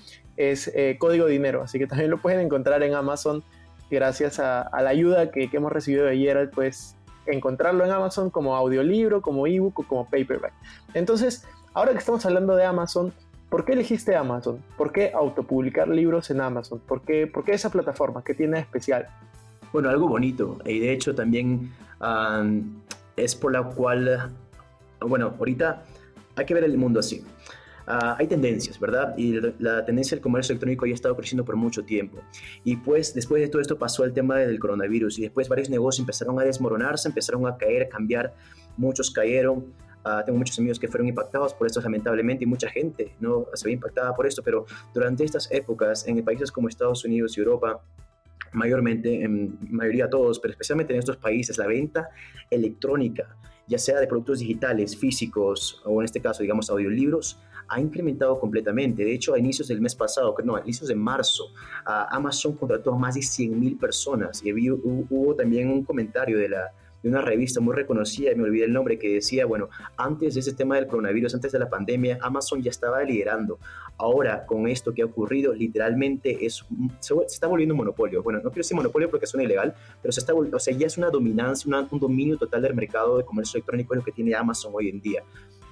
es 0.50 0.72
eh, 0.74 0.98
Código 1.00 1.28
Dinero, 1.28 1.62
así 1.62 1.78
que 1.78 1.88
también 1.88 2.10
lo 2.10 2.18
pueden 2.18 2.40
encontrar 2.40 2.82
en 2.84 2.94
Amazon 2.94 3.44
gracias 3.90 4.40
a, 4.40 4.70
la 4.82 4.90
ayuda 4.90 5.32
que, 5.32 5.50
hemos 5.52 5.72
recibido 5.72 6.06
de 6.06 6.12
ayer, 6.12 6.50
pues 6.54 6.96
encontrarlo 7.26 7.86
en 7.86 7.92
Amazon 7.92 8.30
como 8.30 8.56
audiolibro, 8.56 9.22
como 9.22 9.46
ebook 9.46 9.80
o 9.80 9.84
como 9.84 10.06
paperback. 10.06 10.54
Entonces, 10.94 11.46
ahora 11.74 11.92
que 11.92 12.00
estamos 12.00 12.26
hablando 12.26 12.56
de 12.56 12.66
Amazon, 12.66 13.14
¿por 13.50 13.66
qué 13.66 13.74
elegiste 13.74 14.16
Amazon? 14.16 14.64
¿Por 14.78 14.92
qué 14.92 15.12
autopublicar 15.14 15.88
libros 15.90 16.32
en 16.32 16.42
Amazon? 16.42 16.80
¿Por 16.80 17.02
qué, 17.02 17.28
por 17.28 17.44
qué 17.44 17.52
esa 17.52 17.70
plataforma? 17.70 18.24
¿Qué 18.24 18.34
tiene 18.34 18.56
de 18.56 18.62
especial? 18.62 19.08
Bueno, 19.74 19.90
algo 19.90 20.08
bonito. 20.08 20.58
Y 20.66 20.80
de 20.80 20.94
hecho 20.94 21.14
también 21.14 21.72
es 23.16 23.36
por 23.36 23.52
la 23.52 23.64
cual, 23.64 24.32
bueno, 25.02 25.34
ahorita 25.38 25.84
hay 26.36 26.46
que 26.46 26.54
ver 26.54 26.64
el 26.64 26.78
mundo 26.78 27.00
así. 27.00 27.24
Ah, 27.88 28.16
hay 28.20 28.28
tendencias, 28.28 28.80
¿verdad? 28.80 29.14
Y 29.18 29.40
la, 29.60 29.84
tendencia 29.86 30.16
del 30.16 30.22
comercio 30.22 30.54
electrónico 30.54 30.86
ya 30.86 30.94
ha 30.94 30.96
estado 30.96 31.16
creciendo 31.16 31.44
por 31.44 31.56
mucho 31.56 31.84
tiempo. 31.84 32.20
Y 32.64 32.78
pues 32.78 33.14
después 33.14 33.42
de 33.42 33.50
todo 33.50 33.62
esto 33.62 33.78
pasó 33.78 34.04
el 34.04 34.14
tema 34.14 34.38
del 34.38 34.60
coronavirus 34.60 35.20
y 35.20 35.24
después 35.24 35.50
varios 35.50 35.70
negocios 35.70 36.02
empezaron 36.02 36.40
a 36.40 36.44
desmoronarse, 36.44 37.08
empezaron 37.08 37.48
a 37.48 37.58
caer, 37.58 37.84
a 37.84 37.90
cambiar, 37.90 38.34
muchos 38.78 39.12
cayeron. 39.12 39.74
Ah, 40.04 40.24
tengo 40.26 40.38
muchos 40.38 40.58
amigos 40.58 40.80
que 40.80 40.88
fueron 40.88 41.08
impactados 41.08 41.54
por 41.54 41.68
esto 41.68 41.80
lamentablemente 41.80 42.44
y 42.44 42.48
mucha 42.48 42.68
gente 42.70 43.14
no 43.20 43.46
se 43.54 43.68
ve 43.68 43.74
impactada 43.74 44.16
por 44.16 44.26
esto, 44.26 44.42
pero 44.42 44.66
durante 44.96 45.24
estas 45.24 45.52
épocas 45.52 46.08
en 46.08 46.24
países 46.24 46.52
como 46.52 46.68
Estados 46.68 47.06
Unidos 47.06 47.38
y 47.38 47.40
Europa, 47.40 47.84
mayormente, 48.54 49.24
en 49.24 49.58
mayoría 49.70 50.10
todos, 50.10 50.40
pero 50.40 50.52
especialmente 50.52 50.94
en 50.94 51.00
estos 51.00 51.18
países, 51.18 51.58
la 51.58 51.68
venta 51.68 52.10
electrónica, 52.50 53.36
ya 53.72 53.78
sea 53.78 54.02
de 54.02 54.08
productos 54.08 54.40
digitales, 54.40 54.98
físicos 54.98 55.82
o 55.86 56.02
en 56.02 56.06
este 56.06 56.20
caso, 56.20 56.44
digamos, 56.44 56.70
audiolibros, 56.70 57.40
ha 57.70 57.80
incrementado 57.80 58.38
completamente. 58.38 59.06
De 59.06 59.14
hecho, 59.14 59.34
a 59.34 59.40
inicios 59.40 59.70
del 59.70 59.80
mes 59.80 59.96
pasado, 59.96 60.36
no, 60.44 60.58
a 60.58 60.60
inicios 60.60 60.90
de 60.90 60.96
marzo, 60.96 61.46
Amazon 61.86 62.58
contrató 62.58 62.94
a 62.94 62.98
más 62.98 63.16
de 63.16 63.22
100.000 63.22 63.80
personas 63.80 64.42
y 64.44 64.70
hubo, 64.70 65.34
también 65.36 65.70
un 65.70 65.86
comentario 65.86 66.38
de 66.38 66.50
la 66.50 66.74
de 67.04 67.10
una 67.10 67.22
revista 67.22 67.60
muy 67.60 67.76
reconocida, 67.76 68.32
me 68.36 68.44
olvidé 68.44 68.66
el 68.66 68.74
nombre, 68.74 69.00
que 69.00 69.16
decía, 69.16 69.46
bueno, 69.46 69.70
antes 69.98 70.36
de 70.36 70.42
ese 70.42 70.54
tema 70.54 70.76
del 70.76 70.88
coronavirus, 70.88 71.34
antes 71.36 71.52
de 71.52 71.60
la 71.60 71.70
pandemia, 71.70 72.20
Amazon 72.22 72.62
ya 72.62 72.70
estaba 72.70 73.04
liderando. 73.04 73.60
Ahora, 73.98 74.46
con 74.46 74.68
esto 74.68 74.94
que 74.94 75.02
ha 75.02 75.06
ocurrido, 75.06 75.54
literalmente 75.54 76.46
es, 76.46 76.66
se, 77.00 77.14
está 77.26 77.48
volviendo 77.48 77.74
un 77.74 77.80
monopolio. 77.80 78.24
Bueno, 78.24 78.40
no 78.40 78.50
quiero 78.50 78.62
decir 78.62 78.76
monopolio 78.76 79.10
porque 79.10 79.26
suena 79.26 79.44
ilegal, 79.44 79.76
pero 80.02 80.12
se 80.12 80.20
está, 80.20 80.34
o 80.34 80.60
sea, 80.60 80.76
ya 80.76 80.88
es 80.88 80.98
una 80.98 81.10
dominancia, 81.10 81.88
un 81.90 82.00
dominio 82.00 82.38
total 82.38 82.62
del 82.62 82.76
mercado 82.76 83.18
de 83.18 83.26
comercio 83.26 83.58
electrónico, 83.58 83.94
es 83.94 84.00
lo 84.00 84.04
que 84.04 84.12
tiene 84.12 84.36
Amazon 84.36 84.72
hoy 84.76 84.90
en 84.90 85.02
día. 85.02 85.24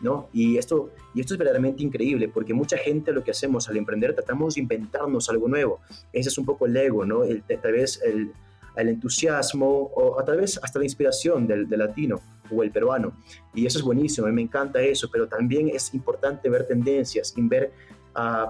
¿No? 0.02 0.30
Y 0.32 0.58
esto, 0.58 0.92
y 1.14 1.20
esto 1.20 1.34
es 1.34 1.38
verdaderamente 1.38 1.84
increíble 1.84 2.30
porque 2.30 2.54
mucha 2.54 2.78
gente 2.78 3.12
lo 3.12 3.22
que 3.22 3.32
hacemos 3.32 3.68
al 3.68 3.76
emprender 3.76 4.16
tratamos 4.16 4.56
de 4.56 4.62
inventarnos 4.62 5.30
algo 5.30 5.50
nuevo. 5.50 5.82
Ese 6.14 6.30
es 6.30 6.38
un 6.38 6.46
poco 6.46 6.68
el 6.68 6.78
ego, 6.78 7.04
¿no? 7.04 7.26
El, 7.26 7.44
tal 7.44 7.74
vez 7.74 8.02
el, 8.02 8.32
el 8.82 8.90
entusiasmo 8.90 9.92
o 9.96 10.20
a 10.20 10.26
tal 10.26 10.38
vez 10.38 10.60
hasta 10.62 10.80
la 10.80 10.86
inspiración 10.86 11.48
del, 11.48 11.68
latino 11.70 12.20
o 12.52 12.64
el 12.64 12.72
peruano. 12.72 13.14
Y 13.54 13.66
eso 13.66 13.80
es 13.80 13.84
buenísimo, 13.84 14.28
a 14.28 14.32
me 14.32 14.42
encanta 14.42 14.82
eso, 14.82 15.10
pero 15.12 15.28
también 15.28 15.70
es 15.70 15.94
importante 15.94 16.50
ver 16.50 16.68
tendencias, 16.68 17.34
y 17.36 17.42
ver 17.42 17.72
uh, 18.16 18.50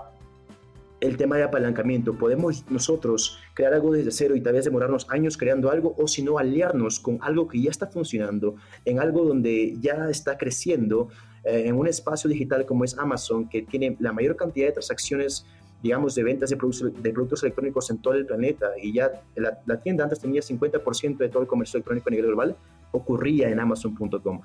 el 1.02 1.18
tema 1.18 1.38
de 1.38 1.44
apalancamiento. 1.44 2.14
Podemos 2.14 2.66
nosotros 2.70 3.40
crear 3.54 3.74
algo 3.74 3.92
desde 3.94 4.12
cero 4.12 4.36
y 4.36 4.42
tal 4.42 4.54
vez 4.54 4.66
demorarnos 4.66 5.08
años 5.10 5.38
creando 5.38 5.72
algo 5.72 5.96
o 5.98 6.08
si 6.08 6.22
no 6.22 6.38
aliarnos 6.38 7.00
con 7.00 7.20
algo 7.22 7.48
que 7.48 7.62
ya 7.62 7.72
está 7.72 7.88
funcionando, 7.88 8.56
en 8.86 9.00
algo 9.00 9.24
donde 9.24 9.78
ya 9.80 10.10
está 10.10 10.38
creciendo, 10.38 11.10
eh, 11.44 11.64
en 11.68 11.76
un 11.76 11.88
espacio 11.88 12.30
digital 12.30 12.66
como 12.66 12.84
es 12.84 12.98
Amazon, 12.98 13.48
que 13.48 13.62
tiene 13.62 13.96
la 14.00 14.12
mayor 14.12 14.36
cantidad 14.36 14.68
de 14.68 14.74
transacciones 14.74 15.46
digamos, 15.82 16.16
de 16.16 16.24
ventas 16.24 16.50
de 16.50 16.56
de 16.56 17.14
productos 17.14 17.44
electrónicos 17.44 17.90
en 17.90 18.00
todo 18.00 18.14
el 18.14 18.26
planeta 18.26 18.72
y 18.82 18.94
ya 18.94 19.12
la, 19.36 19.80
tienda 19.80 20.04
antes 20.04 20.20
tenía 20.20 20.42
50% 20.42 21.18
de 21.18 21.30
todo 21.30 21.42
el 21.44 21.48
comercio 21.48 21.78
electrónico 21.78 22.10
a 22.10 22.12
nivel 22.12 22.28
global, 22.28 22.56
ocurría 22.92 23.50
en 23.50 23.60
amazon.com. 23.60 24.42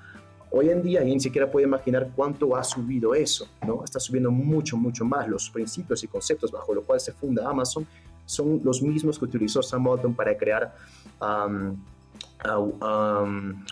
Hoy 0.51 0.69
en 0.69 0.81
día 0.81 1.03
ni 1.03 1.19
siquiera 1.19 1.51
puede 1.51 1.65
imaginar 1.65 2.11
cuánto 2.15 2.55
ha 2.55 2.63
subido 2.63 3.13
eso, 3.13 3.49
¿no? 3.67 3.83
Está 3.83 3.99
subiendo 3.99 4.31
mucho, 4.31 4.77
mucho 4.77 5.03
más. 5.03 5.27
Los 5.27 5.49
principios 5.49 6.01
y 6.03 6.07
conceptos 6.07 6.51
bajo 6.51 6.73
los 6.73 6.85
cuales 6.85 7.03
se 7.03 7.11
funda 7.11 7.49
Amazon 7.49 7.85
son 8.25 8.61
los 8.63 8.81
mismos 8.81 9.19
que 9.19 9.25
utilizó 9.25 9.61
Sam 9.61 9.85
Walton 9.85 10.15
para 10.15 10.37
crear 10.37 10.73
um, 11.21 11.75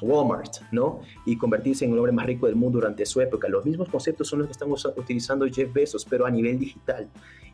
Walmart, 0.01 0.57
¿no? 0.73 0.99
Y 1.25 1.37
convertirse 1.37 1.85
en 1.85 1.93
el 1.93 1.99
hombre 1.99 2.11
más 2.11 2.25
rico 2.25 2.47
del 2.47 2.55
mundo 2.55 2.79
durante 2.79 3.05
su 3.05 3.21
época. 3.21 3.47
Los 3.47 3.63
mismos 3.63 3.87
conceptos 3.87 4.27
son 4.27 4.39
los 4.39 4.47
que 4.49 4.53
estamos 4.53 4.85
utilizando 4.97 5.45
Jeff 5.47 5.71
Bezos, 5.71 6.03
pero 6.03 6.25
a 6.25 6.31
nivel 6.31 6.59
digital 6.59 7.07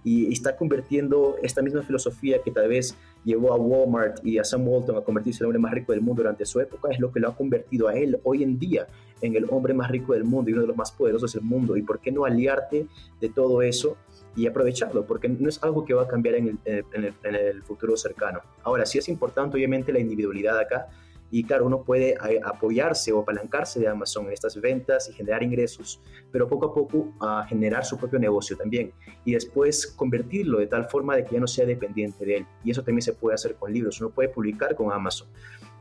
y 0.03 0.31
está 0.31 0.55
convirtiendo 0.55 1.35
esta 1.43 1.61
misma 1.61 1.83
filosofía 1.83 2.41
que 2.41 2.51
tal 2.51 2.67
vez 2.67 2.95
llevó 3.23 3.53
a 3.53 3.57
Walmart 3.57 4.25
y 4.25 4.37
a 4.37 4.43
Sam 4.43 4.67
Walton 4.67 4.97
a 4.97 5.01
convertirse 5.01 5.43
en 5.43 5.45
el 5.45 5.47
hombre 5.47 5.59
más 5.59 5.73
rico 5.73 5.91
del 5.91 6.01
mundo 6.01 6.21
durante 6.21 6.45
su 6.45 6.59
época, 6.59 6.89
es 6.91 6.99
lo 6.99 7.11
que 7.11 7.19
lo 7.19 7.29
ha 7.29 7.35
convertido 7.35 7.87
a 7.87 7.95
él 7.95 8.19
hoy 8.23 8.43
en 8.43 8.57
día 8.57 8.87
en 9.21 9.35
el 9.35 9.45
hombre 9.49 9.73
más 9.73 9.91
rico 9.91 10.13
del 10.13 10.23
mundo 10.23 10.49
y 10.49 10.53
uno 10.53 10.61
de 10.61 10.67
los 10.69 10.77
más 10.77 10.91
poderosos 10.91 11.33
del 11.33 11.43
mundo. 11.43 11.75
¿Y 11.75 11.81
por 11.81 11.99
qué 11.99 12.11
no 12.11 12.23
aliarte 12.23 12.87
de 13.19 13.29
todo 13.29 13.61
eso 13.61 13.97
y 14.35 14.47
aprovecharlo? 14.47 15.05
Porque 15.05 15.27
no 15.27 15.49
es 15.49 15.61
algo 15.61 15.83
que 15.83 15.93
va 15.93 16.03
a 16.03 16.07
cambiar 16.07 16.35
en 16.35 16.59
el, 16.63 16.85
en 16.95 17.35
el 17.35 17.61
futuro 17.63 17.97
cercano. 17.97 18.39
Ahora, 18.63 18.85
sí 18.85 18.97
es 18.97 19.09
importante 19.09 19.57
obviamente 19.57 19.91
la 19.91 19.99
individualidad 19.99 20.57
acá 20.57 20.87
y 21.31 21.43
claro, 21.43 21.65
uno 21.65 21.83
puede 21.83 22.11
eh, 22.11 22.39
apoyarse 22.43 23.11
o 23.11 23.19
apalancarse 23.19 23.79
de 23.79 23.87
Amazon 23.87 24.27
en 24.27 24.33
estas 24.33 24.59
ventas 24.59 25.09
y 25.09 25.13
generar 25.13 25.43
ingresos, 25.43 26.01
pero 26.31 26.47
poco 26.47 26.67
a 26.67 26.73
poco 26.73 27.13
a 27.19 27.45
generar 27.47 27.85
su 27.85 27.97
propio 27.97 28.19
negocio 28.19 28.57
también 28.57 28.91
y 29.25 29.33
después 29.33 29.87
convertirlo 29.87 30.59
de 30.59 30.67
tal 30.67 30.89
forma 30.89 31.15
de 31.15 31.25
que 31.25 31.35
ya 31.35 31.39
no 31.39 31.47
sea 31.47 31.65
dependiente 31.65 32.25
de 32.25 32.37
él. 32.37 32.45
Y 32.63 32.71
eso 32.71 32.83
también 32.83 33.01
se 33.01 33.13
puede 33.13 33.35
hacer 33.35 33.55
con 33.55 33.71
libros. 33.71 33.99
Uno 34.01 34.09
puede 34.09 34.29
publicar 34.29 34.75
con 34.75 34.91
Amazon, 34.91 35.27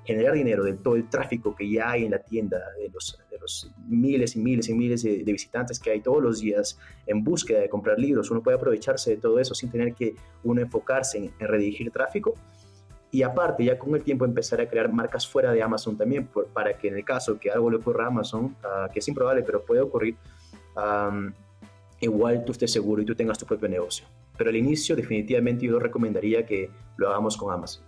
generar 0.04 0.34
dinero 0.34 0.64
de 0.64 0.74
todo 0.74 0.96
el 0.96 1.08
tráfico 1.08 1.54
que 1.54 1.70
ya 1.70 1.90
hay 1.90 2.04
en 2.04 2.10
la 2.10 2.18
tienda, 2.18 2.58
de 2.78 2.88
los, 2.90 3.18
de 3.30 3.38
los 3.38 3.70
miles 3.86 4.36
y 4.36 4.40
miles 4.40 4.68
y 4.68 4.74
miles 4.74 5.02
de, 5.02 5.24
de, 5.24 5.32
visitantes 5.32 5.78
que 5.78 5.90
hay 5.90 6.00
todos 6.00 6.22
los 6.22 6.40
días 6.40 6.78
en 7.06 7.24
búsqueda 7.24 7.60
de 7.60 7.68
comprar 7.68 7.98
libros. 7.98 8.30
Uno 8.30 8.42
puede 8.42 8.56
aprovecharse 8.56 9.10
de 9.10 9.16
todo 9.16 9.38
eso 9.38 9.54
sin 9.54 9.70
tener 9.70 9.94
que 9.94 10.14
uno 10.44 10.60
enfocarse 10.60 11.18
en, 11.18 11.32
en 11.38 11.48
redirigir 11.48 11.90
tráfico 11.90 12.34
y 13.10 13.22
aparte 13.22 13.64
ya 13.64 13.78
con 13.78 13.94
el 13.94 14.02
tiempo 14.02 14.24
empezar 14.24 14.60
a 14.60 14.68
crear 14.68 14.92
marcas 14.92 15.26
fuera 15.26 15.52
de 15.52 15.62
Amazon 15.62 15.96
también 15.96 16.28
para 16.52 16.76
que 16.76 16.88
en 16.88 16.96
el 16.96 17.04
caso 17.04 17.38
que 17.38 17.50
algo 17.50 17.70
le 17.70 17.76
ocurra 17.78 18.04
a 18.04 18.08
Amazon, 18.08 18.54
ah, 18.62 18.88
que 18.92 18.98
es 18.98 19.08
improbable 19.08 19.42
pero 19.42 19.64
puede 19.64 19.80
ocurrir, 19.80 20.16
igual 22.00 22.44
tú 22.44 22.52
estés 22.52 22.72
seguro 22.72 23.02
y 23.02 23.04
tú 23.04 23.14
tengas 23.14 23.38
tu 23.38 23.46
propio 23.46 23.68
negocio. 23.68 24.06
Pero 24.36 24.50
al 24.50 24.56
inicio 24.56 24.94
definitivamente 24.94 25.66
yo 25.66 25.78
recomendaría 25.78 26.46
que 26.46 26.70
lo 26.96 27.08
hagamos 27.08 27.36
con 27.36 27.52
Amazon. 27.52 27.82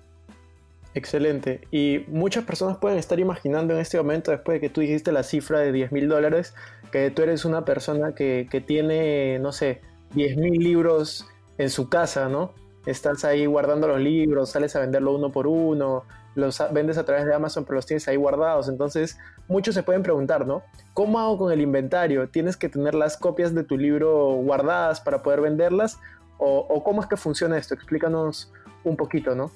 Excelente. 0.95 1.61
Y 1.71 2.05
muchas 2.09 2.45
personas 2.45 2.79
pueden 2.79 2.99
estar 2.99 3.21
imaginando 3.21 3.75
en 3.75 3.81
este 3.81 3.97
momento, 3.97 4.33
después 4.33 4.57
de 4.57 4.61
que 4.61 4.71
tú 4.71 4.81
dijiste 4.81 5.13
la 5.13 5.23
cifra 5.23 5.61
de 5.61 5.71
10 5.71 5.93
mil 5.93 6.09
dólares, 6.09 6.55
que 6.91 7.11
tú 7.13 7.23
eres 7.23 7.45
una 7.45 7.65
persona 7.65 8.15
que, 8.15 8.49
que 8.51 8.61
tiene, 8.61 9.39
no 9.39 9.53
sé, 9.53 9.83
10 10.15 10.37
mil 10.37 10.59
libros 10.59 11.29
en 11.59 11.71
su 11.71 11.89
casa, 11.89 12.29
¿no? 12.29 12.55
Estás 12.87 13.25
ahí 13.25 13.47
guardando 13.47 13.89
los 13.89 14.01
libros, 14.01 14.51
sales 14.51 14.75
a 14.77 14.81
venderlo 14.81 15.15
uno 15.15 15.31
por 15.31 15.47
uno, 15.47 16.05
los 16.35 16.63
vendes 16.73 16.99
a 16.99 17.05
través 17.05 17.27
de 17.27 17.35
Amazon, 17.35 17.65
pero 17.65 17.77
los 17.77 17.87
tienes 17.87 18.07
ahí 18.09 18.17
guardados. 18.17 18.69
Entonces, 18.69 19.19
muchos 19.49 19.75
se 19.75 19.83
pueden 19.83 20.03
preguntar, 20.03 20.47
¿no? 20.47 20.63
¿Cómo 20.95 21.19
hago 21.19 21.39
con 21.39 21.53
el 21.53 21.61
inventario? 21.61 22.29
¿Tienes 22.29 22.57
que 22.57 22.69
tener 22.69 22.95
las 22.95 23.17
copias 23.17 23.55
de 23.55 23.65
tu 23.65 23.77
libro 23.77 24.35
guardadas 24.35 25.01
para 25.01 25.23
poder 25.23 25.41
venderlas? 25.41 25.99
¿O, 26.39 26.83
cómo 26.83 27.03
es 27.03 27.07
que 27.07 27.17
funciona 27.17 27.59
esto? 27.59 27.75
Explícanos 27.75 28.51
un 28.83 28.97
poquito, 28.97 29.35
¿no? 29.35 29.51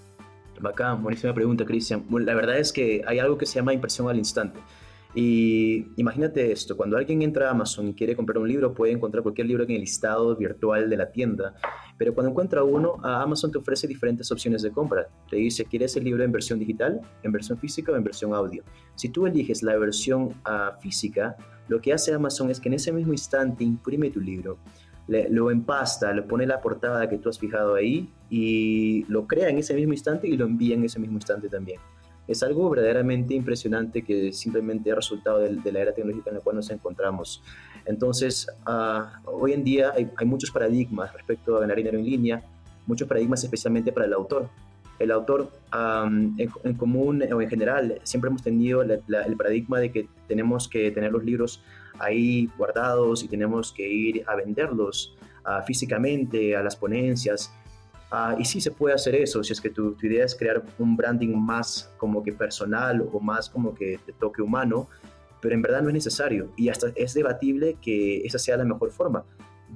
Bacán, 0.60 1.02
buenísima 1.02 1.32
pregunta, 1.32 1.64
Cristian. 1.64 2.04
La 2.10 2.34
verdad 2.34 2.58
es 2.58 2.72
que 2.72 3.02
hay 3.06 3.18
algo 3.18 3.38
que 3.38 3.46
se 3.46 3.54
llama 3.54 3.72
impresión 3.72 4.08
al 4.08 4.18
instante. 4.18 4.60
Y 5.14 5.86
imagínate 5.96 6.50
esto, 6.50 6.76
cuando 6.76 6.96
alguien 6.96 7.22
entra 7.22 7.46
a 7.46 7.52
Amazon 7.52 7.88
y 7.88 7.94
quiere 7.94 8.16
comprar 8.16 8.38
un 8.38 8.48
libro, 8.48 8.74
puede 8.74 8.92
encontrar 8.92 9.22
cualquier 9.22 9.46
libro 9.46 9.62
en 9.62 9.70
el 9.70 9.80
listado 9.80 10.34
virtual 10.34 10.90
de 10.90 10.96
la 10.96 11.12
tienda, 11.12 11.54
pero 11.96 12.12
cuando 12.14 12.30
encuentra 12.30 12.64
uno, 12.64 12.96
Amazon 13.04 13.52
te 13.52 13.58
ofrece 13.58 13.86
diferentes 13.86 14.32
opciones 14.32 14.62
de 14.62 14.72
compra. 14.72 15.06
Te 15.30 15.36
dice, 15.36 15.66
¿quieres 15.66 15.96
el 15.96 16.02
libro 16.02 16.24
en 16.24 16.32
versión 16.32 16.58
digital, 16.58 17.00
en 17.22 17.30
versión 17.30 17.58
física 17.58 17.92
o 17.92 17.96
en 17.96 18.02
versión 18.02 18.34
audio? 18.34 18.64
Si 18.96 19.08
tú 19.08 19.28
eliges 19.28 19.62
la 19.62 19.76
versión 19.76 20.22
uh, 20.24 20.80
física, 20.80 21.36
lo 21.68 21.80
que 21.80 21.92
hace 21.92 22.12
Amazon 22.12 22.50
es 22.50 22.58
que 22.58 22.68
en 22.68 22.74
ese 22.74 22.90
mismo 22.90 23.12
instante 23.12 23.62
imprime 23.62 24.10
tu 24.10 24.20
libro, 24.20 24.58
lo 25.06 25.50
empasta, 25.50 26.12
le 26.12 26.22
pone 26.22 26.46
la 26.46 26.60
portada 26.60 27.08
que 27.08 27.18
tú 27.18 27.28
has 27.28 27.38
fijado 27.38 27.74
ahí 27.74 28.10
y 28.30 29.04
lo 29.04 29.28
crea 29.28 29.48
en 29.48 29.58
ese 29.58 29.74
mismo 29.74 29.92
instante 29.92 30.26
y 30.26 30.36
lo 30.36 30.46
envía 30.46 30.74
en 30.74 30.84
ese 30.84 30.98
mismo 30.98 31.16
instante 31.18 31.48
también 31.48 31.78
es 32.26 32.42
algo 32.42 32.70
verdaderamente 32.70 33.34
impresionante 33.34 34.02
que 34.02 34.32
simplemente 34.32 34.90
es 34.90 34.96
resultado 34.96 35.40
de, 35.40 35.72
la 35.72 35.80
era 35.80 35.92
tecnológica 35.92 36.30
en 36.30 36.36
la 36.36 36.42
cual 36.42 36.56
nos 36.56 36.70
encontramos. 36.70 37.42
Entonces, 37.84 38.46
ah, 38.64 39.20
hoy 39.26 39.52
en 39.52 39.64
día 39.64 39.92
hay, 39.94 40.26
muchos 40.26 40.50
paradigmas 40.50 41.12
respecto 41.12 41.56
a 41.56 41.60
ganar 41.60 41.76
dinero 41.76 41.98
en 41.98 42.04
línea, 42.04 42.42
muchos 42.86 43.06
paradigmas 43.06 43.44
especialmente 43.44 43.92
para 43.92 44.06
el 44.06 44.12
autor. 44.12 44.48
El 44.98 45.10
autor 45.10 45.50
en, 45.72 46.74
común 46.76 47.22
o 47.32 47.42
en 47.42 47.50
general 47.50 48.00
siempre 48.04 48.28
hemos 48.28 48.42
tenido 48.42 48.80
el 48.82 49.36
paradigma 49.36 49.80
de 49.80 49.90
que 49.90 50.08
tenemos 50.28 50.68
que 50.68 50.92
tener 50.92 51.10
los 51.10 51.24
libros 51.24 51.60
ahí 51.98 52.48
guardados 52.56 53.24
y 53.24 53.28
tenemos 53.28 53.72
que 53.72 53.88
ir 53.88 54.24
a 54.26 54.36
venderlos 54.36 55.16
ah, 55.44 55.62
físicamente 55.66 56.56
a 56.56 56.62
las 56.62 56.76
ponencias 56.76 57.52
Ah, 58.10 58.36
y 58.38 58.44
sí 58.44 58.60
se 58.60 58.70
puede 58.70 58.94
hacer 58.94 59.14
eso, 59.16 59.42
si 59.42 59.52
es 59.52 59.60
que 59.60 59.70
tu, 59.70 59.94
tu, 59.94 60.06
idea 60.06 60.24
es 60.24 60.34
crear 60.34 60.62
un 60.78 60.96
branding 60.96 61.34
más 61.34 61.92
como 61.96 62.22
que 62.22 62.32
personal 62.32 63.04
o 63.12 63.18
más 63.18 63.50
como 63.50 63.74
que 63.74 63.98
de 64.06 64.12
toque 64.12 64.40
humano, 64.40 64.88
pero 65.40 65.54
en 65.54 65.62
verdad 65.62 65.82
no 65.82 65.88
es 65.88 65.94
necesario 65.94 66.52
y 66.56 66.68
hasta 66.68 66.88
es 66.94 67.12
debatible 67.12 67.76
que 67.82 68.18
esa 68.24 68.38
sea 68.38 68.56
la 68.56 68.64
mejor 68.64 68.92
forma. 68.92 69.24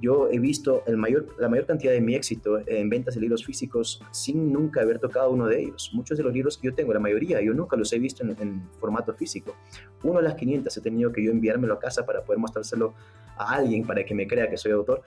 Yo 0.01 0.29
he 0.31 0.39
visto 0.39 0.83
el 0.87 0.95
mayor, 0.95 1.35
la 1.39 1.49
mayor 1.49 1.65
cantidad 1.65 1.91
de 1.91 1.99
mi 1.99 2.15
éxito 2.15 2.59
en 2.65 2.89
ventas 2.89 3.15
de 3.15 3.21
libros 3.21 3.45
físicos 3.45 4.01
sin 4.11 4.53
nunca 4.53 4.81
haber 4.81 4.99
tocado 4.99 5.31
uno 5.31 5.45
de 5.47 5.61
ellos. 5.61 5.91
Muchos 5.93 6.17
de 6.17 6.23
los 6.23 6.33
libros 6.33 6.57
que 6.57 6.67
yo 6.67 6.73
tengo, 6.73 6.93
la 6.93 6.99
mayoría, 6.99 7.41
yo 7.41 7.53
nunca 7.53 7.75
los 7.75 7.91
he 7.91 7.99
visto 7.99 8.23
en, 8.23 8.29
en 8.39 8.69
formato 8.79 9.13
físico. 9.13 9.55
Uno 10.03 10.19
de 10.19 10.23
las 10.23 10.35
500 10.35 10.77
he 10.77 10.81
tenido 10.81 11.11
que 11.11 11.23
yo 11.23 11.31
enviármelo 11.31 11.73
a 11.73 11.79
casa 11.79 12.05
para 12.05 12.23
poder 12.23 12.39
mostrárselo 12.39 12.93
a 13.37 13.55
alguien 13.55 13.85
para 13.85 14.05
que 14.05 14.15
me 14.15 14.25
crea 14.25 14.49
que 14.49 14.57
soy 14.57 14.71
autor 14.71 15.01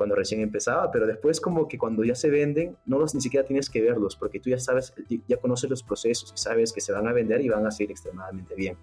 cuando 0.00 0.14
recién 0.14 0.40
empezaba, 0.40 0.90
pero 0.90 1.06
después 1.06 1.42
como 1.42 1.68
que 1.68 1.76
cuando 1.76 2.02
ya 2.04 2.14
se 2.14 2.30
venden, 2.30 2.74
no 2.86 2.98
los 2.98 3.14
ni 3.14 3.20
siquiera 3.20 3.46
tienes 3.46 3.68
que 3.68 3.82
verlos, 3.82 4.16
porque 4.16 4.40
tú 4.40 4.48
ya 4.48 4.58
sabes, 4.58 4.94
ya 5.28 5.36
conoces 5.36 5.68
los 5.68 5.82
procesos 5.82 6.32
y 6.34 6.38
sabes 6.38 6.72
que 6.72 6.80
se 6.80 6.90
van 6.90 7.06
a 7.06 7.12
vender 7.12 7.42
y 7.42 7.50
van 7.50 7.66
a 7.66 7.70
seguir 7.70 7.90
extremadamente 7.90 8.54
bien. 8.54 8.78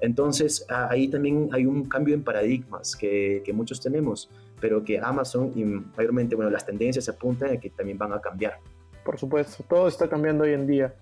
Entonces 0.00 0.66
ahí 0.68 1.08
también 1.08 1.48
hay 1.52 1.64
un 1.64 1.86
cambio 1.86 2.14
en 2.14 2.22
paradigmas 2.22 2.94
que, 2.94 3.40
que, 3.46 3.54
muchos 3.54 3.80
tenemos, 3.80 4.28
pero 4.60 4.84
que 4.84 4.98
Amazon 4.98 5.52
y 5.54 5.64
mayormente, 5.64 6.36
bueno, 6.36 6.50
las 6.50 6.66
tendencias 6.66 7.08
apuntan 7.08 7.52
a 7.52 7.56
que 7.56 7.70
también 7.70 7.96
van 7.96 8.12
a 8.12 8.20
cambiar. 8.20 8.58
Por 9.06 9.18
supuesto, 9.18 9.64
todo 9.66 9.88
está 9.88 10.06
cambiando 10.06 10.44
hoy 10.44 10.52
en 10.52 10.66
día. 10.66 10.94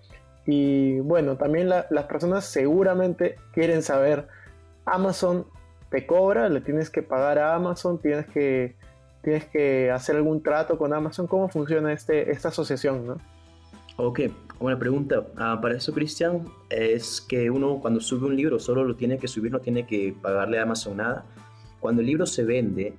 Y 0.46 1.00
bueno, 1.00 1.36
también 1.36 1.68
las 1.68 2.04
personas 2.04 2.44
seguramente 2.44 3.34
quieren 3.52 3.82
saber, 3.82 4.28
Amazon 4.84 5.44
te 5.90 6.06
cobra, 6.06 6.48
le 6.48 6.60
tienes 6.60 6.88
que 6.88 7.02
pagar 7.02 7.40
a 7.40 7.56
Amazon, 7.56 7.98
tienes 7.98 8.26
que 8.26 8.76
tienes 9.22 9.44
que 9.46 9.90
hacer 9.90 10.16
algún 10.16 10.42
trato 10.42 10.78
con 10.78 10.92
Amazon. 10.92 11.26
¿Cómo 11.26 11.48
funciona 11.48 11.92
este, 11.92 12.30
esta 12.30 12.48
asociación? 12.48 13.06
¿no? 13.06 13.18
Ok, 13.96 14.20
buena 14.58 14.78
pregunta. 14.78 15.26
Ah, 15.36 15.58
para 15.60 15.76
eso, 15.76 15.92
Cristian, 15.92 16.46
es 16.70 17.20
que 17.20 17.50
uno 17.50 17.80
cuando 17.80 18.00
sube 18.00 18.26
un 18.26 18.36
libro 18.36 18.58
solo 18.58 18.84
lo 18.84 18.96
tiene 18.96 19.18
que 19.18 19.28
subir, 19.28 19.52
no 19.52 19.58
tiene 19.58 19.86
que 19.86 20.14
pagarle 20.20 20.58
a 20.58 20.62
Amazon 20.62 20.96
nada. 20.96 21.24
Cuando 21.80 22.00
el 22.00 22.06
libro 22.06 22.24
se 22.24 22.44
vende, 22.44 22.94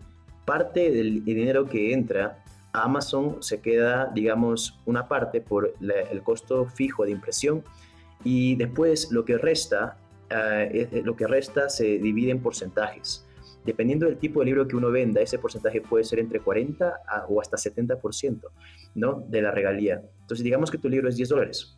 parte 0.46 0.92
del 0.92 1.24
dinero 1.24 1.66
que 1.66 1.94
entra 1.94 2.44
a 2.74 2.84
Amazon 2.84 3.42
se 3.42 3.62
queda, 3.62 4.12
digamos, 4.14 4.80
una 4.86 5.08
parte 5.08 5.42
por 5.42 5.74
el 5.80 6.22
costo 6.24 6.66
fijo 6.68 7.04
de 7.06 7.12
impresión 7.12 7.64
y 8.24 8.56
después 8.56 9.12
lo 9.12 9.26
que 9.26 9.38
resta, 9.38 9.98
ah, 10.30 10.66
lo 11.04 11.16
que 11.16 11.26
resta 11.26 11.70
se 11.70 11.98
divide 11.98 12.32
en 12.32 12.42
porcentajes. 12.42 13.26
Dependiendo 13.66 14.08
del 14.08 14.18
tipo 14.18 14.40
de 14.40 14.48
libro 14.48 14.68
que 14.68 14.76
uno 14.76 14.90
venda, 14.90 15.22
ese 15.22 15.38
porcentaje 15.38 15.82
puede 15.82 16.04
ser 16.04 16.20
entre 16.20 16.40
40 16.40 17.02
o 17.30 17.42
hasta 17.42 17.58
70% 17.58 18.42
¿no? 18.96 19.24
de 19.28 19.42
la 19.42 19.52
regalía. 19.52 20.02
Entonces, 20.22 20.44
digamos 20.44 20.72
que 20.72 20.78
tu 20.78 20.90
libro 20.90 21.10
es 21.10 21.16
10 21.16 21.30
dólares. 21.30 21.78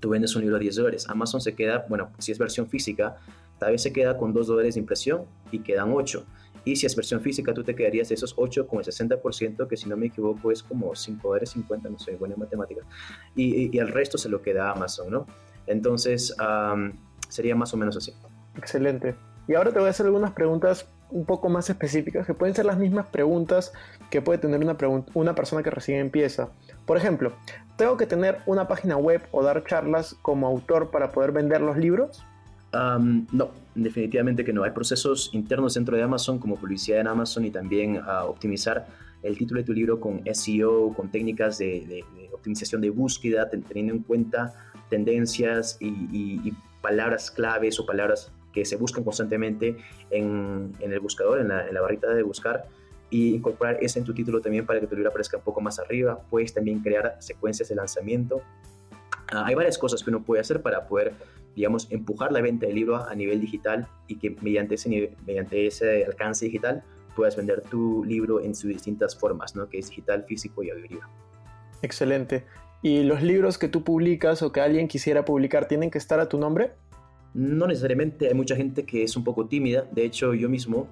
Tú 0.00 0.10
vendes 0.10 0.34
un 0.34 0.42
libro 0.42 0.56
a 0.56 0.60
10 0.60 0.76
dólares. 0.76 1.06
Amazon 1.08 1.40
se 1.40 1.54
queda, 1.54 1.86
bueno, 1.88 2.10
si 2.18 2.32
es 2.32 2.38
versión 2.38 2.68
física, 2.68 3.16
tal 3.58 3.72
vez 3.72 3.82
se 3.82 3.92
queda 3.92 4.16
con 4.16 4.32
2 4.32 4.46
dólares 4.46 4.74
de 4.74 4.80
impresión 4.80 5.24
y 5.52 5.60
quedan 5.60 5.92
8. 5.92 6.24
Y 6.64 6.76
si 6.76 6.86
es 6.86 6.94
versión 6.96 7.20
física, 7.20 7.54
tú 7.54 7.62
te 7.62 7.74
quedarías 7.74 8.08
de 8.08 8.16
esos 8.16 8.34
8 8.36 8.66
con 8.66 8.80
el 8.80 8.84
60%, 8.84 9.68
que 9.68 9.76
si 9.76 9.88
no 9.88 9.96
me 9.96 10.06
equivoco 10.06 10.50
es 10.50 10.62
como 10.62 10.94
5 10.94 11.28
dólares 11.28 11.50
50, 11.50 11.88
no 11.88 11.98
soy 11.98 12.16
buena 12.16 12.34
en 12.34 12.40
matemáticas. 12.40 12.84
Y, 13.34 13.74
y, 13.74 13.78
el 13.78 13.88
resto 13.88 14.18
se 14.18 14.28
lo 14.28 14.42
queda 14.42 14.68
a 14.68 14.72
Amazon, 14.72 15.10
¿no? 15.10 15.26
Entonces, 15.66 16.34
sería 17.28 17.54
más 17.54 17.72
o 17.72 17.76
menos 17.76 17.96
así. 17.96 18.12
Excelente. 18.56 19.14
Y 19.48 19.54
ahora 19.54 19.72
te 19.72 19.78
voy 19.78 19.88
a 19.88 19.90
hacer 19.90 20.06
algunas 20.06 20.32
preguntas 20.32 20.86
un 21.10 21.24
poco 21.24 21.48
más 21.48 21.70
específicas, 21.70 22.26
que 22.26 22.34
pueden 22.34 22.54
ser 22.54 22.66
las 22.66 22.78
mismas 22.78 23.06
preguntas 23.06 23.72
que 24.10 24.20
puede 24.20 24.38
tener 24.38 24.60
una, 24.60 24.76
una 25.14 25.34
persona 25.34 25.62
que 25.62 25.70
recién 25.70 26.00
empieza. 26.00 26.50
Por 26.84 26.98
ejemplo, 26.98 27.32
¿tengo 27.76 27.96
que 27.96 28.06
tener 28.06 28.38
una 28.44 28.68
página 28.68 28.98
web 28.98 29.22
o 29.32 29.42
dar 29.42 29.64
charlas 29.64 30.14
como 30.20 30.46
autor 30.46 30.90
para 30.90 31.12
poder 31.12 31.32
vender 31.32 31.62
los 31.62 31.78
libros? 31.78 32.22
no, 32.70 33.50
definitivamente 33.74 34.44
que 34.44 34.52
no. 34.52 34.62
Hay 34.62 34.72
procesos 34.72 35.30
internos 35.32 35.72
dentro 35.72 35.96
de 35.96 36.02
Amazon, 36.02 36.38
como 36.38 36.56
publicidad 36.56 37.00
en 37.00 37.06
Amazon 37.06 37.46
y 37.46 37.50
también 37.50 37.96
a 37.96 38.24
optimizar 38.24 38.86
el 39.22 39.38
título 39.38 39.60
de 39.60 39.64
tu 39.64 39.72
libro 39.72 39.98
con 39.98 40.22
SEO, 40.30 40.92
con 40.92 41.10
técnicas 41.10 41.56
de, 41.56 42.04
optimización 42.34 42.82
de 42.82 42.90
búsqueda, 42.90 43.48
teniendo 43.48 43.94
en 43.94 44.02
cuenta 44.02 44.54
tendencias 44.90 45.78
y 45.80 46.52
palabras 46.82 47.30
claves 47.30 47.80
o 47.80 47.86
palabras 47.86 48.30
que 48.52 48.64
se 48.64 48.76
buscan 48.76 49.04
constantemente 49.04 49.76
en, 50.10 50.74
el 50.80 51.00
buscador, 51.00 51.40
en 51.40 51.48
la, 51.48 51.80
barrita 51.80 52.08
de 52.12 52.22
buscar, 52.22 52.66
y 53.10 53.34
incorporar 53.34 53.78
eso 53.80 53.98
en 53.98 54.04
tu 54.04 54.12
título 54.12 54.40
también 54.40 54.66
para 54.66 54.80
que 54.80 54.86
tu 54.86 54.94
libro 54.94 55.10
aparezca 55.10 55.38
un 55.38 55.42
poco 55.42 55.60
más 55.60 55.78
arriba. 55.78 56.20
Puedes 56.28 56.52
también 56.52 56.80
crear 56.80 57.16
secuencias 57.20 57.68
de 57.68 57.74
lanzamiento. 57.74 58.42
Ah, 59.32 59.44
hay 59.46 59.54
varias 59.54 59.78
cosas 59.78 60.02
que 60.02 60.10
uno 60.10 60.22
puede 60.22 60.40
hacer 60.40 60.60
para 60.60 60.86
poder, 60.86 61.14
digamos, 61.54 61.90
empujar 61.90 62.32
la 62.32 62.40
venta 62.40 62.66
del 62.66 62.74
libro 62.74 62.96
a 62.96 63.14
nivel 63.14 63.40
digital 63.40 63.86
y 64.06 64.16
que 64.16 64.36
mediante 64.42 64.74
ese, 64.74 65.16
mediante 65.26 65.66
ese 65.66 66.04
alcance 66.04 66.44
digital 66.46 66.82
puedas 67.18 67.34
vender 67.34 67.62
tu 67.62 68.04
libro 68.04 68.40
en 68.40 68.54
sus 68.54 68.70
distintas 68.70 69.18
formas, 69.18 69.56
¿no? 69.56 69.68
que 69.68 69.78
es 69.78 69.88
digital, 69.88 70.24
físico 70.24 70.62
y 70.62 70.70
audiovisual. 70.70 71.08
Excelente. 71.82 72.44
¿Y 72.80 73.02
los 73.02 73.22
libros 73.22 73.58
que 73.58 73.68
tú 73.68 73.82
publicas 73.82 74.42
o 74.42 74.52
que 74.52 74.60
alguien 74.60 74.86
quisiera 74.86 75.24
publicar 75.24 75.66
tienen 75.66 75.90
que 75.90 75.98
estar 75.98 76.20
a 76.20 76.28
tu 76.28 76.38
nombre? 76.38 76.74
No 77.34 77.66
necesariamente, 77.66 78.28
hay 78.28 78.34
mucha 78.34 78.56
gente 78.56 78.84
que 78.84 79.02
es 79.02 79.16
un 79.16 79.24
poco 79.24 79.46
tímida. 79.46 79.86
De 79.92 80.04
hecho, 80.04 80.34
yo 80.34 80.48
mismo, 80.48 80.88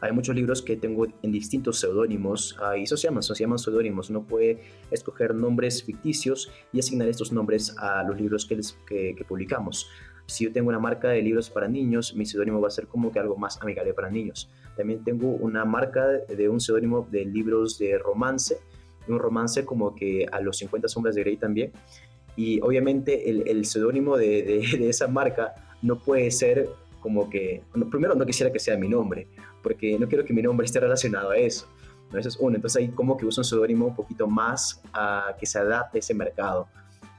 hay 0.00 0.12
muchos 0.12 0.34
libros 0.34 0.62
que 0.62 0.76
tengo 0.76 1.06
en 1.22 1.32
distintos 1.32 1.80
seudónimos 1.80 2.56
y 2.76 2.82
eso 2.82 2.96
se 2.96 3.08
llaman, 3.08 3.22
se 3.22 3.34
llaman 3.34 3.58
seudónimos. 3.58 4.10
Uno 4.10 4.22
puede 4.22 4.60
escoger 4.90 5.34
nombres 5.34 5.82
ficticios 5.82 6.50
y 6.72 6.80
asignar 6.80 7.08
estos 7.08 7.32
nombres 7.32 7.74
a 7.78 8.02
los 8.02 8.20
libros 8.20 8.46
que, 8.46 9.14
que, 9.16 9.24
publicamos. 9.24 9.88
Si 10.26 10.44
yo 10.44 10.52
tengo 10.52 10.68
una 10.68 10.78
marca 10.78 11.08
de 11.08 11.22
libros 11.22 11.48
para 11.48 11.68
niños, 11.68 12.14
mi 12.14 12.26
seudónimo 12.26 12.60
va 12.60 12.68
a 12.68 12.70
ser 12.70 12.86
como 12.86 13.10
que 13.10 13.18
algo 13.18 13.36
más 13.36 13.60
amigable 13.62 13.94
para 13.94 14.10
niños. 14.10 14.50
También 14.76 15.02
tengo 15.02 15.28
una 15.28 15.64
marca 15.64 16.06
de 16.06 16.48
un 16.48 16.60
seudónimo 16.60 17.08
de 17.10 17.24
libros 17.24 17.78
de 17.78 17.96
romance, 17.98 18.58
un 19.08 19.18
romance 19.18 19.64
como 19.64 19.94
que 19.94 20.26
a 20.30 20.40
los 20.40 20.58
50 20.58 20.86
sombras 20.88 21.14
de 21.14 21.22
Grey 21.22 21.36
también. 21.38 21.72
Y 22.38 22.60
obviamente 22.60 23.28
el, 23.28 23.48
el 23.48 23.64
seudónimo 23.64 24.16
de, 24.16 24.42
de, 24.78 24.88
esa 24.88 25.08
marca 25.08 25.56
no 25.82 25.98
puede 25.98 26.30
ser 26.30 26.68
como 27.00 27.28
que, 27.28 27.64
primero 27.90 28.14
no 28.14 28.24
quisiera 28.24 28.52
que 28.52 28.60
sea 28.60 28.76
mi 28.76 28.88
nombre, 28.88 29.26
porque 29.60 29.98
no 29.98 30.06
quiero 30.06 30.24
que 30.24 30.32
mi 30.32 30.40
nombre 30.40 30.64
esté 30.64 30.78
relacionado 30.78 31.30
a 31.30 31.36
eso. 31.36 31.66
¿no? 32.12 32.18
Eso 32.18 32.28
es 32.28 32.36
uno. 32.36 32.54
Entonces 32.54 32.80
ahí 32.80 32.88
como 32.90 33.16
que 33.16 33.26
uso 33.26 33.40
un 33.40 33.44
seudónimo 33.44 33.86
un 33.86 33.96
poquito 33.96 34.28
más 34.28 34.80
a 34.92 35.34
que 35.38 35.46
se 35.46 35.58
adapte 35.58 35.98
a 35.98 36.00
ese 36.00 36.14
mercado. 36.14 36.68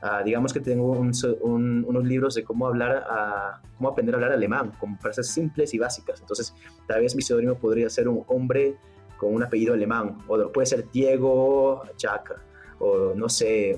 Uh, 0.01 0.23
digamos 0.23 0.53
que 0.53 0.61
tengo 0.61 0.91
un, 0.91 1.11
unos 1.85 2.03
libros 2.05 2.35
de 2.35 2.45
cómo 2.45 2.65
hablar, 2.65 3.05
cómo 3.75 3.89
aprender 3.89 4.15
a 4.15 4.19
hablar 4.19 4.31
alemán, 4.31 4.71
con 4.79 4.97
frases 4.99 5.27
simples 5.27 5.73
y 5.73 5.79
básicas. 5.79 6.21
Entonces, 6.21 6.53
tal 6.87 7.01
vez 7.01 7.13
mi 7.13 7.21
seudónimo 7.21 7.55
podría 7.55 7.89
ser 7.89 8.07
un 8.07 8.23
hombre 8.27 8.77
con 9.17 9.33
un 9.33 9.43
apellido 9.43 9.73
alemán, 9.73 10.17
o 10.29 10.49
puede 10.49 10.65
ser 10.65 10.89
Diego 10.91 11.83
Jack, 11.97 12.39
o 12.79 13.13
no 13.13 13.27
sé, 13.27 13.77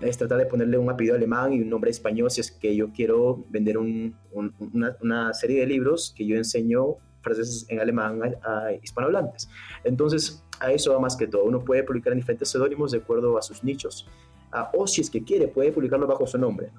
es 0.00 0.16
tratar 0.16 0.38
de 0.38 0.46
ponerle 0.46 0.78
un 0.78 0.90
apellido 0.90 1.16
alemán 1.16 1.52
y 1.52 1.60
un 1.60 1.70
nombre 1.70 1.90
español 1.90 2.30
si 2.30 2.40
es 2.40 2.50
que 2.50 2.74
yo 2.74 2.92
quiero 2.92 3.44
vender 3.48 3.78
una, 3.78 5.34
serie 5.34 5.60
de 5.60 5.66
libros 5.66 6.14
que 6.16 6.26
yo 6.26 6.36
enseño 6.36 6.96
frases 7.22 7.66
en 7.68 7.80
alemán 7.80 8.20
a, 8.42 8.72
hispanohablantes. 8.82 9.48
Entonces, 9.84 10.44
a 10.60 10.72
eso 10.72 10.92
va 10.92 11.00
más 11.00 11.16
que 11.16 11.26
todo. 11.26 11.44
Uno 11.44 11.64
puede 11.64 11.82
publicar 11.82 12.12
en 12.12 12.20
diferentes 12.20 12.48
seudónimos 12.48 12.92
de 12.92 12.98
acuerdo 12.98 13.36
a 13.36 13.42
sus 13.42 13.64
nichos. 13.64 14.08
O 14.72 14.86
si 14.86 15.00
es 15.00 15.10
que 15.10 15.22
quiere, 15.22 15.48
puede 15.48 15.72
publicarlo 15.72 16.06
bajo 16.06 16.26
su 16.26 16.38
nombre. 16.38 16.70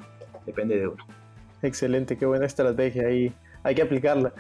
Depende 0.46 0.78
de 0.78 0.88
uno. 0.88 1.06
Excelente, 1.62 2.18
qué 2.18 2.26
buena 2.26 2.46
estrategia 2.46 3.08
ahí. 3.08 3.34
Hay 3.64 3.76
que 3.76 3.82
aplicarla. 3.82 4.34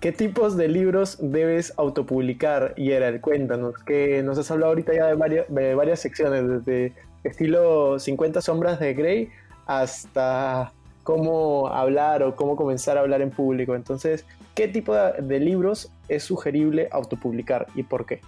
¿Qué 0.00 0.12
tipos 0.12 0.56
de 0.56 0.68
libros 0.68 1.18
debes 1.20 1.72
autopublicar, 1.76 2.74
Gerald? 2.76 3.20
Cuéntanos, 3.20 3.74
que 3.84 4.22
nos 4.22 4.38
has 4.38 4.50
hablado 4.50 4.72
ahorita 4.72 4.94
ya 4.94 5.06
de 5.14 5.46
de 5.48 5.74
varias 5.74 6.00
secciones, 6.00 6.64
desde 6.64 6.94
estilo 7.28 7.98
50 7.98 8.40
sombras 8.40 8.80
de 8.80 8.94
Grey 8.94 9.28
hasta 9.66 10.72
cómo 11.06 11.68
hablar 11.68 12.24
o 12.24 12.34
cómo 12.34 12.56
comenzar 12.56 12.98
a 12.98 13.00
hablar 13.00 13.22
en 13.22 13.30
público. 13.30 13.76
Entonces, 13.76 14.24
¿qué 14.54 14.66
tipo 14.66 14.94
de, 14.94 15.40
libros 15.40 15.92
es 16.08 16.24
sugerible 16.24 16.88
autopublicar 16.90 17.68
y 17.76 17.84
por 17.84 18.06
qué? 18.06 18.20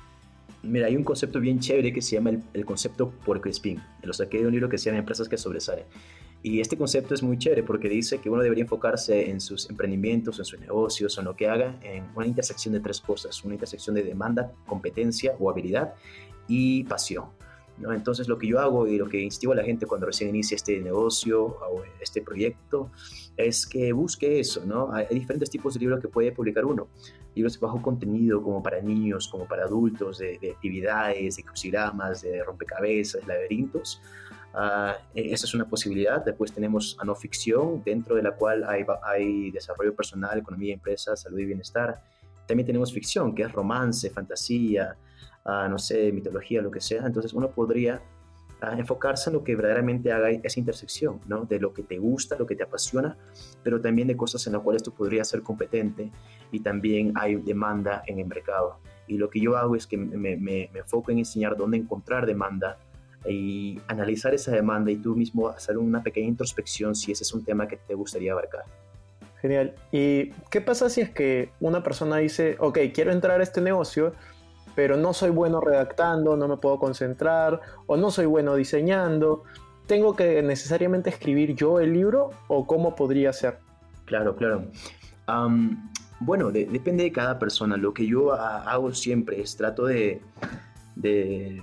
Mira, 0.62 0.86
hay 0.86 0.96
un 0.96 1.04
concepto 1.04 1.40
bien 1.40 1.58
chévere 1.58 1.92
que 1.92 2.00
se 2.00 2.16
llama 2.16 2.30
el, 2.52 2.64
concepto 2.64 3.10
por 3.24 3.46
Spin. 3.48 3.80
Lo 4.02 4.12
saqué 4.12 4.38
de 4.38 4.46
un 4.46 4.52
libro 4.52 4.68
que 4.68 4.78
se 4.78 4.86
llama 4.86 4.98
Empresas 4.98 5.28
que 5.28 5.36
sobresalen. 5.36 5.86
Y 6.40 6.60
este 6.60 6.76
concepto 6.76 7.14
es 7.14 7.22
muy 7.22 7.36
chévere 7.36 7.64
porque 7.64 7.88
dice 7.88 8.18
que 8.18 8.30
uno 8.30 8.42
debería 8.42 8.62
enfocarse 8.62 9.28
en 9.28 9.40
sus 9.40 9.68
emprendimientos, 9.70 10.38
en 10.38 10.44
sus 10.44 10.60
negocios, 10.60 11.18
en 11.18 11.24
lo 11.24 11.34
que 11.34 11.48
haga, 11.48 11.80
en 11.82 12.04
una 12.14 12.26
intersección 12.26 12.74
de 12.74 12.80
tres 12.80 13.00
cosas. 13.00 13.42
Una 13.44 13.54
intersección 13.54 13.96
de 13.96 14.04
demanda, 14.04 14.52
competencia 14.66 15.34
o 15.40 15.50
habilidad 15.50 15.94
y 16.46 16.84
pasión. 16.84 17.24
Entonces 17.80 18.28
lo 18.28 18.38
que 18.38 18.46
yo 18.46 18.58
hago 18.60 18.86
y 18.86 18.98
lo 18.98 19.08
que 19.08 19.20
instigo 19.20 19.52
a 19.52 19.56
la 19.56 19.64
gente 19.64 19.86
cuando 19.86 20.06
recién 20.06 20.30
inicia 20.30 20.56
este 20.56 20.80
negocio 20.80 21.44
o 21.44 21.82
este 22.00 22.22
proyecto 22.22 22.90
es 23.36 23.66
que 23.66 23.92
busque 23.92 24.40
eso. 24.40 24.62
Hay 24.92 25.06
diferentes 25.10 25.48
tipos 25.50 25.74
de 25.74 25.80
libros 25.80 26.00
que 26.00 26.08
puede 26.08 26.32
publicar 26.32 26.64
uno. 26.64 26.88
Libros 27.34 27.58
bajo 27.60 27.80
contenido 27.80 28.42
como 28.42 28.62
para 28.62 28.80
niños, 28.80 29.28
como 29.28 29.46
para 29.46 29.64
adultos, 29.64 30.18
de, 30.18 30.38
actividades, 30.54 31.36
de 31.36 31.42
crucigramas, 31.44 32.22
de 32.22 32.42
rompecabezas, 32.42 33.26
laberintos. 33.26 34.00
Uh, 34.54 34.98
esa 35.14 35.46
es 35.46 35.54
una 35.54 35.68
posibilidad. 35.68 36.24
Después 36.24 36.52
tenemos 36.52 36.96
a 36.98 37.04
no 37.04 37.14
ficción, 37.14 37.82
dentro 37.84 38.16
de 38.16 38.22
la 38.22 38.32
cual 38.32 38.64
hay 38.64 39.50
desarrollo 39.52 39.94
personal, 39.94 40.38
economía, 40.38 40.74
empresa, 40.74 41.16
salud 41.16 41.38
y 41.38 41.44
bienestar. 41.44 42.02
También 42.48 42.66
tenemos 42.66 42.92
ficción, 42.92 43.34
que 43.34 43.42
es 43.42 43.52
romance, 43.52 44.10
fantasía, 44.10 44.96
no 45.44 45.78
sé, 45.78 46.12
mitología, 46.12 46.62
lo 46.62 46.70
que 46.70 46.80
sea. 46.80 47.06
Entonces 47.06 47.32
uno 47.32 47.50
podría 47.50 48.02
enfocarse 48.76 49.30
en 49.30 49.34
lo 49.34 49.44
que 49.44 49.54
verdaderamente 49.54 50.12
haga 50.12 50.30
esa 50.30 50.58
intersección, 50.58 51.20
¿no? 51.26 51.44
De 51.44 51.60
lo 51.60 51.72
que 51.72 51.82
te 51.82 51.98
gusta, 51.98 52.36
lo 52.36 52.46
que 52.46 52.56
te 52.56 52.64
apasiona, 52.64 53.16
pero 53.62 53.80
también 53.80 54.08
de 54.08 54.16
cosas 54.16 54.46
en 54.46 54.54
las 54.54 54.62
cuales 54.62 54.82
tú 54.82 54.92
podrías 54.92 55.28
ser 55.28 55.42
competente 55.42 56.10
y 56.50 56.60
también 56.60 57.12
hay 57.14 57.36
demanda 57.36 58.02
en 58.06 58.18
el 58.18 58.26
mercado. 58.26 58.80
Y 59.06 59.16
lo 59.16 59.30
que 59.30 59.40
yo 59.40 59.56
hago 59.56 59.76
es 59.76 59.86
que 59.86 59.96
me, 59.96 60.36
me, 60.36 60.64
enfoco 60.74 61.12
en 61.12 61.18
enseñar 61.18 61.56
dónde 61.56 61.76
encontrar 61.76 62.26
demanda 62.26 62.78
y 63.26 63.80
analizar 63.86 64.34
esa 64.34 64.52
demanda 64.52 64.90
y 64.90 64.96
tú 64.96 65.14
mismo 65.14 65.48
hacer 65.48 65.78
una 65.78 66.02
pequeña 66.02 66.28
introspección 66.28 66.94
si 66.94 67.12
ese 67.12 67.22
es 67.22 67.32
un 67.32 67.44
tema 67.44 67.66
que 67.68 67.76
te 67.76 67.94
gustaría 67.94 68.32
abarcar. 68.32 68.64
Genial. 69.40 69.74
¿Y 69.92 70.30
qué 70.50 70.60
pasa 70.60 70.90
si 70.90 71.00
es 71.00 71.10
que 71.10 71.50
una 71.60 71.82
persona 71.82 72.16
dice, 72.16 72.56
ok, 72.58 72.78
quiero 72.92 73.12
entrar 73.12 73.40
a 73.40 73.44
este 73.44 73.60
negocio, 73.60 74.12
pero 74.78 74.96
no 74.96 75.12
soy 75.12 75.30
bueno 75.30 75.60
redactando, 75.60 76.36
no 76.36 76.46
me 76.46 76.56
puedo 76.56 76.78
concentrar 76.78 77.60
o 77.88 77.96
no 77.96 78.12
soy 78.12 78.26
bueno 78.26 78.54
diseñando. 78.54 79.42
¿Tengo 79.88 80.14
que 80.14 80.40
necesariamente 80.40 81.10
escribir 81.10 81.56
yo 81.56 81.80
el 81.80 81.92
libro 81.92 82.30
o 82.46 82.64
cómo 82.64 82.94
podría 82.94 83.32
ser? 83.32 83.58
Claro, 84.04 84.36
claro. 84.36 84.70
bueno, 86.20 86.52
depende 86.52 87.02
de 87.02 87.10
cada 87.10 87.40
persona. 87.40 87.76
Lo 87.76 87.92
que 87.92 88.06
yo 88.06 88.32
hago 88.32 88.94
siempre 88.94 89.40
es 89.40 89.56
trato 89.56 89.84
de, 89.84 90.22
de, 90.94 91.60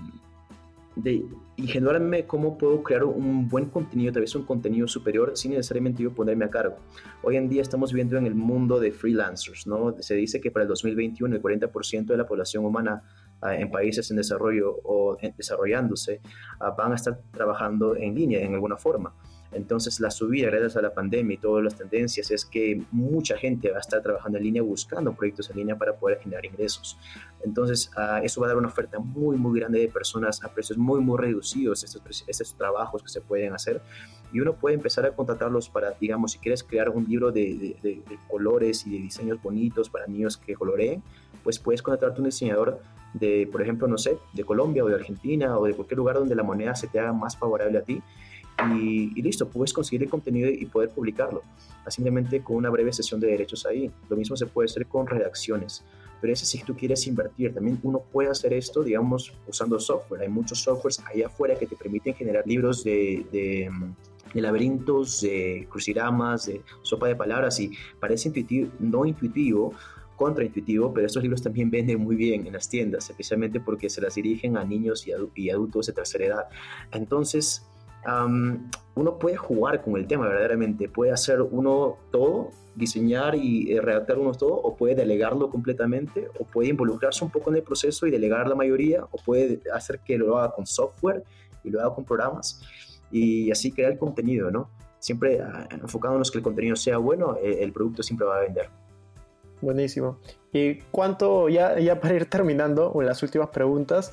de 0.98 1.24
ingenuarme 1.58 2.26
cómo 2.26 2.58
puedo 2.58 2.84
crear 2.84 3.04
un 3.04 3.48
buen 3.48 3.66
contenido, 3.66 4.12
tal 4.12 4.22
vez 4.22 4.36
un 4.36 4.46
contenido 4.46 4.88
superior, 4.88 5.32
sin 5.36 5.52
necesariamente 5.52 6.04
yo 6.04 6.14
ponerme 6.14 6.46
a 6.46 6.50
cargo. 6.50 6.78
Hoy 7.24 7.38
en 7.38 7.50
día 7.50 7.62
estamos 7.62 7.92
viviendo 7.92 8.18
en 8.18 8.26
el 8.26 8.36
mundo 8.36 8.80
de 8.80 8.92
freelancers, 8.92 9.66
¿no? 9.68 9.96
Se 10.00 10.16
dice 10.16 10.42
que 10.42 10.52
para 10.52 10.64
el 10.64 10.70
2021 10.70 11.36
el 11.36 11.42
40% 11.42 12.06
de 12.06 12.18
la 12.18 12.26
población 12.26 12.66
humana 12.66 13.04
ah, 13.42 13.56
en 13.56 13.72
países 13.72 14.10
en 14.12 14.18
desarrollo 14.18 14.80
o 14.84 15.18
desarrollándose 15.38 16.22
ah, 16.60 16.72
van 16.72 16.92
a 16.92 16.96
estar 16.96 17.20
trabajando 17.32 17.96
en 17.96 18.16
línea 18.16 18.42
en 18.42 18.54
alguna 18.54 18.78
forma. 18.78 19.14
Entonces, 19.52 20.00
la 20.00 20.12
subida 20.12 20.50
gracias 20.50 20.76
a 20.76 20.82
la 20.82 20.94
pandemia 20.94 21.36
y 21.36 21.38
todas 21.38 21.64
las 21.64 21.76
tendencias 21.76 22.30
es 22.32 22.46
que 22.46 22.84
mucha 22.92 23.38
gente 23.38 23.72
va 23.72 23.78
a 23.78 23.80
estar 23.80 24.02
trabajando 24.02 24.38
en 24.38 24.44
línea 24.44 24.62
buscando 24.62 25.14
proyectos 25.14 25.50
en 25.50 25.58
línea 25.58 25.78
para 25.78 25.96
poder 25.96 26.20
generar 26.20 26.46
ingresos. 26.46 26.98
Entonces, 27.44 27.92
ah, 27.96 28.22
eso 28.24 28.42
va 28.42 28.48
a 28.48 28.50
dar 28.50 28.58
una 28.58 28.68
oferta 28.68 29.00
muy, 29.00 29.38
muy 29.38 29.60
grande 29.60 29.80
de 29.80 29.88
personas 29.88 30.44
a 30.44 30.50
precios 30.50 30.78
muy, 30.78 31.00
muy 31.00 31.18
reducidos, 31.20 31.84
estos, 31.84 32.56
trabajos 32.58 33.04
que 33.04 33.10
se 33.10 33.22
pueden 33.22 33.54
hacer. 33.54 33.82
Y 34.34 34.40
uno 34.40 34.56
puede 34.56 34.76
empezar 34.76 35.06
a 35.06 35.12
contratarlos 35.12 35.70
para, 35.70 35.92
digamos, 35.92 36.34
si 36.34 36.40
quieres 36.40 36.64
crear 36.64 36.90
un 36.90 37.06
libro 37.06 37.32
de, 37.32 37.78
de, 37.82 38.04
colores 38.28 38.86
y 38.86 38.92
de 38.92 38.98
diseños 38.98 39.42
bonitos 39.42 39.90
para 39.90 40.08
niños 40.08 40.38
que 40.38 40.56
coloreen, 40.56 41.04
pues 41.44 41.60
puedes 41.60 41.82
contratarte 41.82 42.20
un 42.20 42.26
diseñador 42.26 42.82
de, 43.14 43.48
por 43.50 43.62
ejemplo, 43.62 43.88
no 43.88 43.98
sé, 43.98 44.18
de 44.34 44.44
Colombia 44.44 44.84
o 44.84 44.88
de 44.88 44.96
Argentina 44.96 45.58
o 45.58 45.66
de 45.66 45.74
cualquier 45.74 46.00
lugar 46.00 46.16
donde 46.18 46.36
la 46.36 46.44
moneda 46.44 46.76
se 46.76 46.88
te 46.88 47.00
haga 47.00 47.14
más 47.14 47.38
favorable 47.38 47.78
a 47.78 47.84
ti 47.84 48.02
y, 48.74 49.22
listo, 49.22 49.48
puedes 49.50 49.74
conseguir 49.74 50.04
el 50.04 50.10
contenido 50.10 50.50
y 50.50 50.66
poder 50.66 50.90
publicarlo, 50.90 51.42
simplemente 51.88 52.42
con 52.44 52.58
una 52.58 52.70
breve 52.70 52.92
sesión 52.94 53.20
de 53.20 53.28
derechos 53.28 53.66
ahí. 53.66 53.92
Lo 54.10 54.16
mismo 54.16 54.36
se 54.36 54.46
puede 54.46 54.66
hacer 54.66 54.88
con 54.88 55.08
redacciones, 55.08 55.84
pero 56.22 56.34
ese 56.34 56.46
si 56.46 56.64
tú 56.64 56.76
quieres 56.76 57.06
invertir, 57.08 57.54
también 57.54 57.80
uno 57.84 58.00
puede 58.00 58.30
hacer 58.30 58.54
esto, 58.54 58.84
digamos, 58.84 59.34
usando 59.48 59.80
software. 59.80 60.22
Hay 60.22 60.30
muchos 60.30 60.60
softwares 60.60 61.02
ahí 61.06 61.22
afuera 61.24 61.56
que 61.56 61.68
te 61.68 61.76
permiten 61.76 62.14
generar 62.14 62.48
libros 62.48 62.84
de, 62.84 63.26
de, 63.32 64.42
laberintos, 64.42 65.22
de 65.22 65.68
crucigramas, 65.70 66.48
de 66.48 66.62
sopa 66.82 67.08
de 67.08 67.16
palabras 67.16 67.60
y 67.60 67.72
parece 68.00 68.30
intuitivo, 68.30 68.72
no 68.80 69.06
intuitivo, 69.06 69.74
contraintuitivo, 70.16 70.94
pero 70.94 71.08
estos 71.08 71.22
libros 71.22 71.42
también 71.42 71.70
venden 71.72 72.02
muy 72.02 72.16
bien 72.16 72.48
en 72.48 72.54
las 72.54 72.70
tiendas, 72.70 73.10
especialmente 73.10 73.60
porque 73.60 73.90
se 73.90 74.02
las 74.02 74.16
dirigen 74.16 74.58
a 74.58 74.64
niños 74.64 75.06
y 75.36 75.50
adultos 75.50 75.88
de 75.88 75.94
tercera 75.94 76.26
edad. 76.26 76.46
Entonces, 76.92 77.66
uno 78.96 79.20
puede 79.20 79.36
jugar 79.36 79.84
con 79.84 79.98
el 79.98 80.08
tema 80.08 80.28
verdaderamente, 80.28 80.88
puede 80.88 81.12
hacer 81.12 81.42
uno 81.42 81.98
todo, 82.12 82.52
diseñar 82.76 83.36
y 83.36 83.72
eh, 83.72 83.82
redactar 83.82 84.18
uno 84.18 84.34
todo, 84.34 84.54
o 84.56 84.76
puede 84.76 84.96
delegarlo 84.96 85.50
completamente, 85.50 86.30
o 86.40 86.46
puede 86.46 86.70
involucrarse 86.70 87.24
un 87.24 87.32
poco 87.32 87.50
en 87.50 87.58
el 87.58 87.64
proceso 87.64 88.06
y 88.08 88.12
delegar 88.12 88.48
la 88.48 88.56
mayoría, 88.56 89.04
o 89.04 89.18
puede 89.24 89.62
hacer 89.74 90.00
que 90.00 90.18
lo 90.18 90.38
haga 90.38 90.54
con 90.54 90.66
software 90.66 91.24
y 91.64 91.70
lo 91.70 91.82
haga 91.82 91.96
con 91.96 92.06
programas, 92.06 92.62
y 93.12 93.52
así 93.52 93.72
crear 93.72 93.92
el 93.92 93.98
contenido, 93.98 94.52
¿no? 94.52 94.70
Siempre 95.00 95.42
ah, 95.42 95.68
enfocándonos 95.72 96.32
que 96.32 96.40
el 96.40 96.44
contenido 96.44 96.76
sea 96.76 96.98
bueno, 96.98 97.38
eh, 97.42 97.60
el 97.62 97.72
producto 97.72 98.04
siempre 98.04 98.28
va 98.28 98.38
a 98.38 98.42
vender. 98.42 98.70
Buenísimo. 99.62 100.20
¿Y 100.52 100.76
cuánto, 100.92 101.50
ya, 101.50 101.80
ya 101.80 102.00
para 102.00 102.16
ir 102.16 102.26
terminando, 102.26 102.94
las 103.02 103.24
últimas 103.24 103.50
preguntas, 103.50 104.12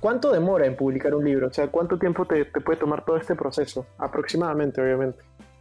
¿Cuánto 0.00 0.30
demora 0.30 0.66
en 0.66 0.76
publicar 0.76 1.14
un 1.14 1.24
libro? 1.24 1.48
O 1.48 1.52
sea, 1.52 1.68
¿cuánto 1.68 1.98
tiempo 1.98 2.24
te, 2.24 2.44
puede 2.44 2.78
tomar 2.78 3.04
todo 3.04 3.16
este 3.16 3.34
proceso? 3.34 3.86
Aproximadamente, 3.98 4.80
obviamente. 4.80 5.18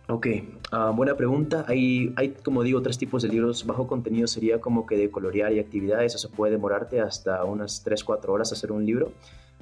Ok, 0.10 0.28
ah, 0.71 0.91
buena 0.95 1.15
pregunta. 1.15 1.65
Hay, 1.67 2.13
hay, 2.15 2.30
como 2.30 2.62
digo, 2.63 2.82
tres 2.82 2.97
tipos 2.97 3.23
de 3.23 3.30
libros. 3.30 3.65
Bajo 3.65 3.88
contenido 3.88 4.28
sería 4.28 4.62
como 4.62 4.86
que 4.86 4.95
de 4.95 5.10
colorear 5.10 5.52
y 5.54 5.60
actividades. 5.60 6.15
Eso 6.15 6.30
puede 6.30 6.52
demorarte 6.52 7.02
hasta 7.02 7.43
unas 7.43 7.84
3-4 7.84 8.30
horas 8.30 8.54
hacer 8.54 8.71
un 8.71 8.86
libro. 8.86 9.12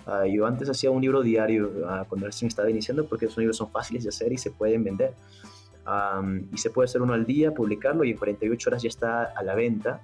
Ah, 0.05 0.25
yo 0.27 0.45
antes 0.45 0.69
hacía 0.69 0.91
un 0.91 1.01
libro 1.01 1.21
diario 1.21 1.67
uh, 1.67 2.05
cuando 2.07 2.27
recién 2.27 2.47
estaba 2.47 2.69
iniciando 2.69 3.07
porque 3.07 3.25
esos 3.25 3.39
libros 3.39 3.57
son 3.57 3.69
fáciles 3.71 4.03
de 4.03 4.09
hacer 4.09 4.31
y 4.33 4.37
se 4.37 4.51
pueden 4.51 4.83
vender. 4.83 5.13
y 6.51 6.57
se 6.57 6.69
puede 6.69 6.85
hacer 6.85 7.01
uno 7.01 7.13
al 7.13 7.25
día, 7.25 7.51
publicarlo 7.51 8.03
y 8.03 8.11
en 8.11 8.17
48 8.17 8.69
horas 8.69 8.83
ya 8.83 8.89
está 8.89 9.23
a 9.23 9.41
la 9.41 9.55
venta. 9.55 10.01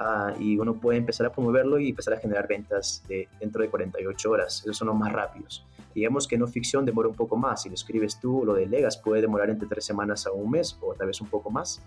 Ah, 0.00 0.32
y 0.38 0.56
uno 0.56 0.74
puede 0.74 0.98
empezar 0.98 1.26
a 1.26 1.32
promoverlo 1.32 1.76
y 1.80 1.88
empezar 1.88 2.14
a 2.14 2.18
generar 2.18 2.46
ventas 2.46 3.02
de, 3.08 3.28
dentro 3.40 3.62
de 3.62 3.68
48 3.68 4.30
horas. 4.30 4.60
Esos 4.62 4.76
son 4.76 4.86
los 4.86 4.96
más 4.96 5.12
rápidos. 5.12 5.66
Digamos 5.92 6.28
que 6.28 6.38
no 6.38 6.46
ficción 6.46 6.84
demora 6.84 7.08
un 7.08 7.16
poco 7.16 7.36
más. 7.36 7.62
Si 7.62 7.68
lo 7.68 7.74
escribes 7.74 8.20
tú 8.20 8.42
o 8.42 8.44
lo 8.44 8.54
delegas, 8.54 8.96
puede 8.96 9.20
demorar 9.20 9.50
entre 9.50 9.66
tres 9.66 9.84
semanas 9.84 10.24
a 10.28 10.30
un 10.30 10.52
mes 10.52 10.78
o 10.80 10.94
tal 10.94 11.08
vez 11.08 11.20
un 11.20 11.26
poco 11.26 11.50
más. 11.50 11.82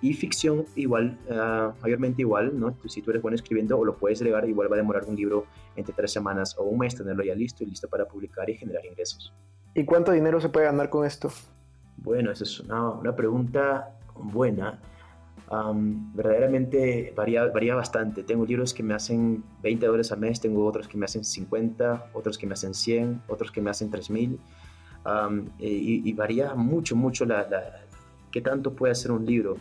Y 0.00 0.14
ficción 0.14 0.64
igual, 0.76 1.18
uh, 1.28 1.72
mayormente 1.82 2.22
igual, 2.22 2.58
¿no? 2.58 2.72
Si 2.86 3.02
tú 3.02 3.10
eres 3.10 3.20
bueno 3.20 3.34
escribiendo 3.34 3.76
o 3.76 3.84
lo 3.84 3.96
puedes 3.96 4.20
delegar, 4.20 4.48
igual 4.48 4.70
va 4.70 4.76
a 4.76 4.78
demorar 4.78 5.04
un 5.06 5.16
libro 5.16 5.46
entre 5.74 5.92
tres 5.92 6.12
semanas 6.12 6.56
o 6.56 6.62
un 6.62 6.78
mes 6.78 6.94
tenerlo 6.94 7.24
ya 7.24 7.34
listo 7.34 7.64
y 7.64 7.66
listo 7.66 7.88
para 7.88 8.06
publicar 8.06 8.48
y 8.48 8.54
generar 8.54 8.86
ingresos. 8.86 9.34
¿Y 9.74 9.84
cuánto 9.84 10.12
dinero 10.12 10.40
se 10.40 10.50
puede 10.50 10.66
ganar 10.66 10.88
con 10.88 11.04
esto? 11.04 11.32
Bueno, 11.96 12.30
esa 12.30 12.44
es 12.44 12.60
una, 12.60 12.90
una 12.92 13.16
pregunta 13.16 13.98
buena 14.14 14.80
verdaderamente 16.14 17.12
varía, 17.16 17.46
varía 17.46 17.74
bastante. 17.74 18.22
Tengo 18.22 18.46
libros 18.46 18.72
que 18.72 18.82
me 18.82 18.94
hacen 18.94 19.42
20 19.62 19.86
dólares 19.86 20.12
al 20.12 20.20
mes, 20.20 20.40
tengo 20.40 20.64
otros 20.64 20.86
que 20.86 20.96
me 20.96 21.04
hacen 21.04 21.24
50, 21.24 22.10
otros 22.12 22.38
que 22.38 22.46
me 22.46 22.52
hacen 22.52 22.72
100, 22.72 23.22
otros 23.28 23.50
que 23.50 23.60
me 23.60 23.70
hacen 23.70 23.90
3000. 23.90 24.38
y, 25.58 26.08
y, 26.08 26.12
varía 26.12 26.54
mucho, 26.54 26.94
mucho 26.94 27.24
la, 27.24 27.48
la, 27.48 27.82
qué 28.30 28.40
tanto 28.40 28.74
puede 28.74 28.92
hacer 28.92 29.10
un 29.10 29.26
libro. 29.26 29.56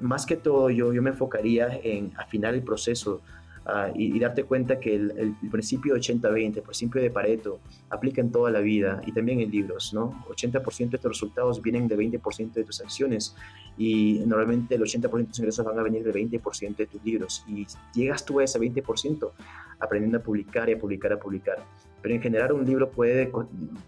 más 0.00 0.26
que 0.26 0.36
todo, 0.36 0.70
yo, 0.70 0.92
yo 0.92 1.02
me 1.02 1.10
enfocaría 1.10 1.80
en 1.82 2.12
afinar 2.16 2.54
el 2.54 2.62
proceso 2.62 3.22
Ah, 3.72 3.92
y, 3.94 4.18
darte 4.18 4.42
cuenta 4.42 4.80
que 4.80 4.96
el, 4.96 5.36
principio 5.48 5.94
80-20, 5.94 6.56
el 6.56 6.62
principio 6.62 7.00
de 7.00 7.08
Pareto, 7.08 7.60
aplica 7.88 8.20
en 8.20 8.32
toda 8.32 8.50
la 8.50 8.58
vida 8.58 9.00
y 9.06 9.12
también 9.12 9.38
en 9.40 9.48
libros, 9.48 9.94
¿no? 9.94 10.24
80% 10.28 10.90
de 10.90 10.98
tus 10.98 11.10
resultados 11.12 11.62
vienen 11.62 11.86
del 11.86 11.98
20% 11.98 12.52
de 12.52 12.64
tus 12.64 12.80
acciones 12.80 13.36
y 13.78 14.22
normalmente 14.26 14.74
el 14.74 14.82
80% 14.82 15.18
de 15.18 15.24
tus 15.24 15.38
ingresos 15.38 15.64
van 15.64 15.78
a 15.78 15.82
venir 15.84 16.02
del 16.02 16.14
20% 16.14 16.76
de 16.76 16.86
tus 16.86 17.04
libros 17.04 17.44
y 17.46 17.64
llegas 17.94 18.24
tú 18.24 18.40
a 18.40 18.44
ese 18.44 18.58
20% 18.58 19.30
aprendiendo 19.78 20.18
a 20.18 20.20
publicar 20.20 20.68
y 20.68 20.72
a 20.72 20.78
publicar, 20.78 21.12
a 21.12 21.20
publicar. 21.20 21.58
Pero 22.02 22.14
en 22.14 22.20
general 22.20 22.52
un 22.52 22.66
libro 22.66 22.90
puede 22.90 23.30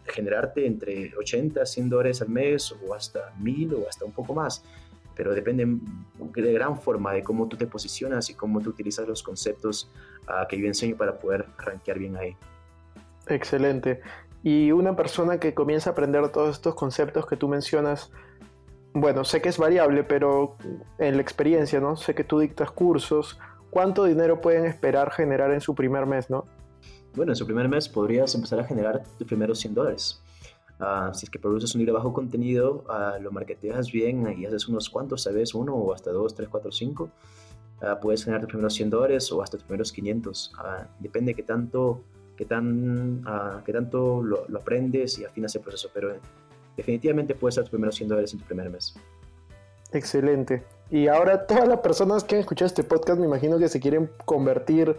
generarte 0.06 0.64
entre 0.64 1.12
80 1.16 1.66
100 1.66 1.88
dólares 1.88 2.22
al 2.22 2.28
mes 2.28 2.72
o 2.86 2.94
hasta 2.94 3.34
1000 3.40 3.74
o 3.74 3.88
hasta 3.88 4.04
un 4.04 4.12
poco 4.12 4.32
más 4.32 4.62
pero 5.14 5.34
depende 5.34 5.66
de 6.34 6.52
gran 6.52 6.80
forma 6.80 7.12
de 7.12 7.22
cómo 7.22 7.48
tú 7.48 7.56
te 7.56 7.66
posicionas 7.66 8.30
y 8.30 8.34
cómo 8.34 8.60
tú 8.60 8.70
utilizas 8.70 9.06
los 9.06 9.22
conceptos 9.22 9.90
uh, 10.28 10.46
que 10.48 10.58
yo 10.58 10.66
enseño 10.66 10.96
para 10.96 11.18
poder 11.18 11.46
rankear 11.58 11.98
bien 11.98 12.16
ahí. 12.16 12.36
Excelente. 13.26 14.00
Y 14.42 14.72
una 14.72 14.96
persona 14.96 15.38
que 15.38 15.54
comienza 15.54 15.90
a 15.90 15.92
aprender 15.92 16.28
todos 16.30 16.56
estos 16.56 16.74
conceptos 16.74 17.26
que 17.26 17.36
tú 17.36 17.48
mencionas, 17.48 18.10
bueno, 18.92 19.24
sé 19.24 19.40
que 19.40 19.48
es 19.48 19.58
variable, 19.58 20.04
pero 20.04 20.56
en 20.98 21.16
la 21.16 21.22
experiencia, 21.22 21.80
¿no? 21.80 21.96
Sé 21.96 22.14
que 22.14 22.24
tú 22.24 22.40
dictas 22.40 22.70
cursos. 22.70 23.38
¿Cuánto 23.70 24.04
dinero 24.04 24.40
pueden 24.40 24.66
esperar 24.66 25.12
generar 25.12 25.52
en 25.52 25.60
su 25.60 25.74
primer 25.74 26.06
mes, 26.06 26.28
no? 26.28 26.44
Bueno, 27.14 27.32
en 27.32 27.36
su 27.36 27.46
primer 27.46 27.68
mes 27.68 27.88
podrías 27.88 28.34
empezar 28.34 28.60
a 28.60 28.64
generar 28.64 29.02
tus 29.18 29.26
primeros 29.26 29.60
100 29.60 29.74
dólares. 29.74 30.22
Ah, 30.84 31.12
si 31.14 31.26
es 31.26 31.30
que 31.30 31.38
produces 31.38 31.72
un 31.76 31.78
libro 31.78 31.94
bajo 31.94 32.12
contenido, 32.12 32.84
uh, 32.88 33.22
lo 33.22 33.30
marketeas 33.30 33.92
bien 33.92 34.36
y 34.36 34.46
haces 34.46 34.66
unos 34.66 34.90
cuantos, 34.90 35.22
sabes, 35.22 35.54
uno 35.54 35.76
o 35.76 35.94
hasta 35.94 36.10
dos, 36.10 36.34
tres, 36.34 36.48
cuatro, 36.48 36.72
cinco, 36.72 37.08
uh, 37.80 38.00
puedes 38.00 38.24
generar 38.24 38.40
tus 38.40 38.48
primeros 38.48 38.74
100 38.74 38.90
dólares 38.90 39.30
o 39.30 39.40
hasta 39.40 39.58
tus 39.58 39.64
primeros 39.64 39.92
500. 39.92 40.52
depende 40.98 41.30
de 41.30 41.34
qué 41.36 41.44
tanto, 41.44 42.02
qué 42.36 42.46
tan, 42.46 43.22
qué 43.64 43.72
tanto 43.72 44.24
lo, 44.24 44.44
lo, 44.48 44.58
aprendes 44.58 45.20
y 45.20 45.24
afinas 45.24 45.54
el 45.54 45.60
proceso, 45.60 45.88
pero 45.94 46.14
definitivamente 46.76 47.36
puedes 47.36 47.54
hacer 47.54 47.66
tus 47.66 47.70
primeros 47.70 47.94
100 47.94 48.08
dólares 48.08 48.32
en 48.32 48.40
tu 48.40 48.44
primer 48.46 48.68
mes. 48.68 48.92
Excelente. 49.92 50.64
Y 50.90 51.06
ahora 51.06 51.46
todas 51.46 51.68
las 51.68 51.78
personas 51.78 52.24
que 52.24 52.34
han 52.34 52.40
escuchado 52.40 52.66
este 52.66 52.82
podcast 52.82 53.20
me 53.20 53.26
imagino 53.26 53.56
que 53.56 53.68
se 53.68 53.78
quieren 53.78 54.10
convertir 54.24 54.96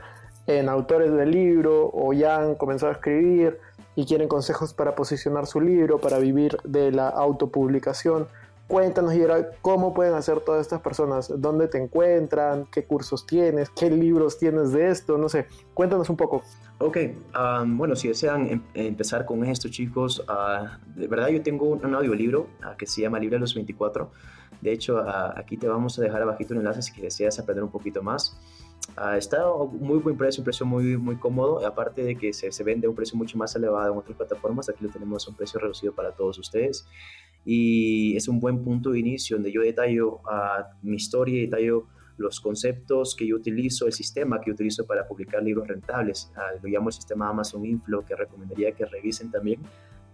en 0.48 0.70
autores 0.70 1.12
del 1.12 1.32
libro 1.32 1.92
o 1.94 2.14
ya 2.14 2.38
han 2.38 2.56
comenzado 2.56 2.92
a 2.92 2.96
escribir 2.96 3.60
y 3.96 4.06
quieren 4.06 4.28
consejos 4.28 4.74
para 4.74 4.96
posicionar 4.96 5.46
su 5.48 5.62
libro, 5.62 6.00
para 6.00 6.20
vivir 6.20 6.58
de 6.64 6.92
la 6.92 7.10
autopublicación. 7.10 8.28
Cuéntanos, 8.68 9.14
Gerald, 9.14 9.48
cómo 9.62 9.94
pueden 9.94 10.14
hacer 10.14 10.40
todas 10.40 10.62
estas 10.62 10.82
personas, 10.82 11.32
dónde 11.38 11.68
te 11.68 11.78
encuentran, 11.78 12.66
qué 12.72 12.86
cursos 12.86 13.26
tienes, 13.28 13.70
qué 13.70 13.92
libros 13.92 14.40
tienes 14.40 14.72
de 14.72 14.90
esto, 14.90 15.18
no 15.18 15.28
sé, 15.30 15.48
cuéntanos 15.74 16.10
un 16.10 16.18
poco. 16.18 16.42
Ok, 16.80 16.98
bueno, 17.68 17.96
si 17.96 18.08
desean 18.08 18.48
em, 18.48 18.62
empezar 18.74 19.26
con 19.26 19.44
esto, 19.46 19.70
chicos, 19.70 20.20
uh, 20.28 20.68
de 21.00 21.08
verdad 21.08 21.28
yo 21.28 21.42
tengo 21.42 21.66
un, 21.68 21.94
audiolibro 21.94 22.48
uh, 22.62 22.76
que 22.78 22.88
se 22.88 23.02
llama 23.02 23.20
Libre 23.20 23.38
a 23.38 23.40
los 23.40 23.54
24. 23.54 24.10
De 24.62 24.72
hecho, 24.72 25.04
aquí 25.36 25.58
te 25.58 25.68
vamos 25.68 26.00
a 26.00 26.02
dejar 26.02 26.22
abajito 26.22 26.54
un 26.54 26.62
enlace 26.62 26.82
si 26.82 27.02
deseas 27.02 27.38
aprender 27.38 27.66
un 27.66 27.70
poquito 27.70 28.02
más. 28.02 28.40
Está 29.18 29.42
a 29.42 29.64
muy 29.72 30.00
buen 30.00 30.18
precio, 30.18 30.42
un 30.42 30.46
precio 30.46 30.66
muy, 30.66 30.98
muy 30.98 31.16
cómodo, 31.16 31.66
aparte 31.66 32.04
de 32.04 32.16
que 32.16 32.34
se, 32.34 32.52
se 32.52 32.64
vende 32.64 32.88
a 32.88 32.90
un 32.90 32.96
precio 32.96 33.18
mucho 33.18 33.38
más 33.38 33.56
elevado 33.56 33.94
en 33.94 34.00
otras 34.00 34.18
plataformas, 34.18 34.70
aquí 34.70 34.84
lo 34.84 34.92
tenemos 34.92 35.28
a 35.28 35.32
un 35.32 35.38
precio 35.38 35.60
reducido 35.60 35.94
para 35.94 36.12
todos 36.12 36.38
ustedes. 36.38 36.86
Y 37.46 38.16
es 38.16 38.28
un 38.28 38.40
buen 38.40 38.64
punto 38.64 38.92
de 38.92 39.00
inicio 39.00 39.36
donde 39.36 39.52
yo 39.52 39.62
detallo 39.62 40.16
uh, 40.16 40.64
mi 40.82 40.96
historia, 40.96 41.42
detallo 41.42 41.88
los 42.18 42.40
conceptos 42.40 43.16
que 43.16 43.28
yo 43.28 43.36
utilizo, 43.36 43.88
el 43.88 43.94
sistema 43.94 44.40
que 44.40 44.52
yo 44.52 44.54
utilizo 44.54 44.86
para 44.86 45.08
publicar 45.08 45.44
libros 45.44 45.68
rentables. 45.68 46.32
Uh, 46.36 46.62
lo 46.62 46.70
llamo 46.70 46.90
el 46.90 46.94
sistema 46.94 47.30
Amazon 47.30 47.66
Inflow, 47.66 48.06
que 48.06 48.16
recomendaría 48.16 48.72
que 48.72 48.86
revisen 48.86 49.32
también 49.32 49.60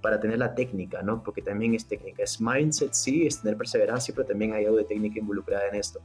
para 0.01 0.19
tener 0.19 0.39
la 0.39 0.55
técnica, 0.55 1.01
¿no? 1.01 1.23
Porque 1.23 1.41
también 1.41 1.75
es 1.75 1.85
técnica, 1.85 2.23
es 2.23 2.39
mindset, 2.39 2.93
sí, 2.93 3.25
es 3.27 3.41
tener 3.41 3.57
perseverancia, 3.57 4.13
pero 4.15 4.27
también 4.27 4.53
hay 4.53 4.65
algo 4.65 4.77
de 4.77 4.85
técnica 4.85 5.19
involucrada 5.19 5.67
en 5.67 5.75
esto. 5.75 5.99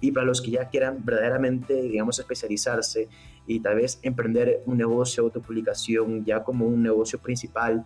Y 0.00 0.12
para 0.12 0.26
los 0.26 0.40
que 0.40 0.52
ya 0.52 0.68
quieran 0.68 1.04
verdaderamente, 1.04 1.74
digamos, 1.82 2.18
especializarse 2.18 3.08
y 3.46 3.60
tal 3.60 3.76
vez 3.76 3.98
emprender 4.02 4.62
un 4.66 4.76
negocio 4.76 5.22
autopublicación 5.22 6.24
ya 6.24 6.44
como 6.44 6.66
un 6.66 6.82
negocio 6.82 7.18
principal, 7.18 7.84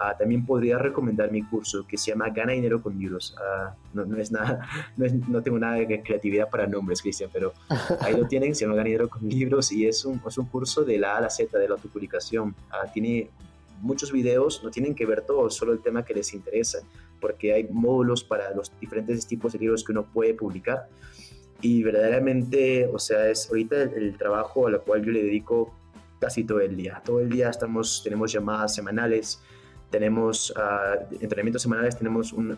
Ah, 0.00 0.16
también 0.16 0.46
podría 0.46 0.78
recomendar 0.78 1.32
mi 1.32 1.42
curso 1.42 1.84
que 1.84 1.98
se 1.98 2.12
llama 2.12 2.30
Gana 2.30 2.52
Dinero 2.52 2.80
con 2.80 2.96
Libros. 2.96 3.34
Ah, 3.36 3.74
no, 3.92 4.04
no, 4.04 4.16
es 4.16 4.30
nada, 4.30 4.60
no, 4.96 5.04
es, 5.04 5.12
no, 5.12 5.42
tengo 5.42 5.58
nada 5.58 5.74
de 5.74 6.02
creatividad 6.02 6.48
para 6.48 6.68
nombres, 6.68 7.02
Cristian, 7.02 7.30
pero 7.32 7.52
ahí 8.00 8.16
lo 8.16 8.24
tienen, 8.28 8.54
se 8.54 8.64
llama 8.64 8.76
Gana 8.76 8.86
Dinero 8.86 9.08
con 9.08 9.28
Libros 9.28 9.72
y 9.72 9.88
es 9.88 10.04
un, 10.04 10.22
es 10.24 10.38
un 10.38 10.46
curso 10.46 10.84
de 10.84 10.98
la 10.98 11.14
A 11.14 11.18
a 11.18 11.20
la 11.22 11.30
Z 11.30 11.58
de 11.58 11.66
la 11.66 11.74
autopublicación. 11.74 12.54
Ah, 12.70 12.86
tiene 12.92 13.28
muchos 13.80 14.12
videos, 14.12 14.62
no 14.62 14.70
tienen 14.70 14.94
que 14.94 15.06
ver 15.06 15.22
todo, 15.22 15.50
solo 15.50 15.72
el 15.72 15.80
tema 15.80 16.04
que 16.04 16.14
les 16.14 16.34
interesa, 16.34 16.78
porque 17.20 17.52
hay 17.52 17.68
módulos 17.70 18.24
para 18.24 18.54
los 18.54 18.72
diferentes 18.80 19.26
tipos 19.26 19.52
de 19.52 19.58
libros 19.58 19.84
que 19.84 19.92
uno 19.92 20.04
puede 20.04 20.34
publicar. 20.34 20.88
Y 21.60 21.82
verdaderamente, 21.82 22.86
o 22.86 22.98
sea, 22.98 23.28
es 23.28 23.48
ahorita 23.48 23.82
el, 23.82 23.94
el 23.94 24.16
trabajo 24.16 24.68
al 24.68 24.80
cual 24.82 25.04
yo 25.04 25.10
le 25.10 25.22
dedico 25.22 25.74
casi 26.20 26.44
todo 26.44 26.60
el 26.60 26.76
día. 26.76 27.02
Todo 27.04 27.20
el 27.20 27.30
día 27.30 27.48
estamos, 27.48 28.02
tenemos 28.02 28.32
llamadas 28.32 28.74
semanales, 28.74 29.40
tenemos 29.90 30.50
uh, 30.50 31.14
entrenamientos 31.20 31.62
semanales, 31.62 31.96
tenemos 31.96 32.32
un 32.32 32.52
uh, 32.52 32.56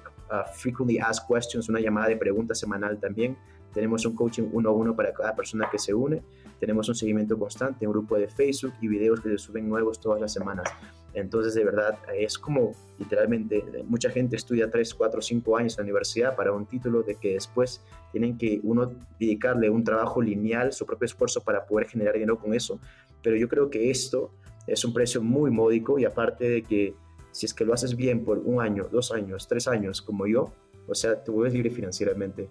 Frequently 0.54 0.98
Asked 0.98 1.26
Questions, 1.28 1.68
una 1.68 1.80
llamada 1.80 2.08
de 2.08 2.16
preguntas 2.16 2.58
semanal 2.58 2.98
también. 2.98 3.36
Tenemos 3.72 4.04
un 4.04 4.16
coaching 4.16 4.48
uno 4.52 4.70
a 4.70 4.72
uno 4.72 4.96
para 4.96 5.12
cada 5.12 5.34
persona 5.34 5.68
que 5.70 5.78
se 5.78 5.94
une. 5.94 6.22
Tenemos 6.58 6.88
un 6.88 6.94
seguimiento 6.94 7.38
constante, 7.38 7.86
un 7.86 7.92
grupo 7.92 8.16
de 8.16 8.28
Facebook 8.28 8.74
y 8.80 8.88
videos 8.88 9.20
que 9.20 9.28
se 9.30 9.38
suben 9.38 9.68
nuevos 9.68 10.00
todas 10.00 10.20
las 10.20 10.32
semanas. 10.32 10.68
Entonces, 11.14 11.54
de 11.54 11.64
verdad, 11.64 11.98
es 12.14 12.38
como 12.38 12.74
literalmente 12.98 13.64
mucha 13.86 14.10
gente 14.10 14.36
estudia 14.36 14.70
3, 14.70 14.94
4, 14.94 15.22
5 15.22 15.56
años 15.56 15.74
en 15.74 15.78
la 15.78 15.84
universidad 15.84 16.36
para 16.36 16.52
un 16.52 16.66
título 16.66 17.02
de 17.02 17.16
que 17.16 17.34
después 17.34 17.80
tienen 18.12 18.38
que 18.38 18.60
uno 18.62 18.92
dedicarle 19.18 19.70
un 19.70 19.82
trabajo 19.82 20.22
lineal, 20.22 20.72
su 20.72 20.86
propio 20.86 21.06
esfuerzo 21.06 21.40
para 21.40 21.64
poder 21.66 21.88
generar 21.88 22.14
dinero 22.14 22.38
con 22.38 22.54
eso. 22.54 22.78
Pero 23.22 23.36
yo 23.36 23.48
creo 23.48 23.70
que 23.70 23.90
esto 23.90 24.30
es 24.66 24.84
un 24.84 24.92
precio 24.92 25.22
muy 25.22 25.50
módico 25.50 25.98
y 25.98 26.04
aparte 26.04 26.48
de 26.48 26.62
que 26.62 26.94
si 27.32 27.46
es 27.46 27.54
que 27.54 27.64
lo 27.64 27.72
haces 27.72 27.96
bien 27.96 28.24
por 28.24 28.38
un 28.38 28.60
año, 28.60 28.88
dos 28.90 29.12
años, 29.12 29.48
tres 29.48 29.68
años, 29.68 30.02
como 30.02 30.26
yo, 30.26 30.52
o 30.86 30.94
sea, 30.94 31.22
te 31.22 31.30
vuelves 31.30 31.54
libre 31.54 31.70
financieramente, 31.70 32.48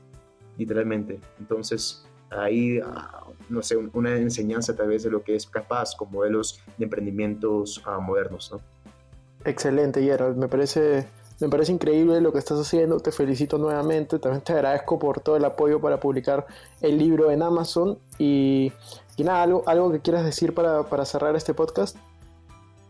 literalmente. 0.57 1.19
Entonces, 1.39 2.05
ahí, 2.31 2.79
ah, 2.79 3.23
no 3.49 3.61
sé, 3.61 3.75
una 3.77 4.15
enseñanza 4.17 4.75
tal 4.75 4.89
vez 4.89 5.03
de 5.03 5.09
lo 5.09 5.23
que 5.23 5.35
es 5.35 5.45
capaz 5.47 5.95
con 5.95 6.11
modelos 6.11 6.61
de 6.77 6.85
emprendimientos 6.85 7.83
uh, 7.85 8.01
modernos, 8.01 8.51
¿no? 8.51 8.59
Excelente, 9.45 10.01
Gerald. 10.01 10.37
Me 10.37 10.47
parece, 10.47 11.07
me 11.39 11.49
parece 11.49 11.71
increíble 11.71 12.19
lo 12.21 12.31
que 12.33 12.39
estás 12.39 12.59
haciendo. 12.59 12.99
Te 12.99 13.11
felicito 13.11 13.57
nuevamente. 13.57 14.19
También 14.19 14.43
te 14.43 14.53
agradezco 14.53 14.99
por 14.99 15.21
todo 15.21 15.37
el 15.37 15.45
apoyo 15.45 15.79
para 15.79 15.99
publicar 15.99 16.45
el 16.81 16.97
libro 16.97 17.31
en 17.31 17.41
Amazon. 17.41 17.97
Y, 18.17 18.71
y 19.15 19.23
nada, 19.23 19.43
algo, 19.43 19.63
algo 19.65 19.91
que 19.91 20.01
quieras 20.01 20.25
decir 20.25 20.53
para, 20.53 20.83
para 20.83 21.05
cerrar 21.05 21.35
este 21.35 21.53
podcast 21.53 21.97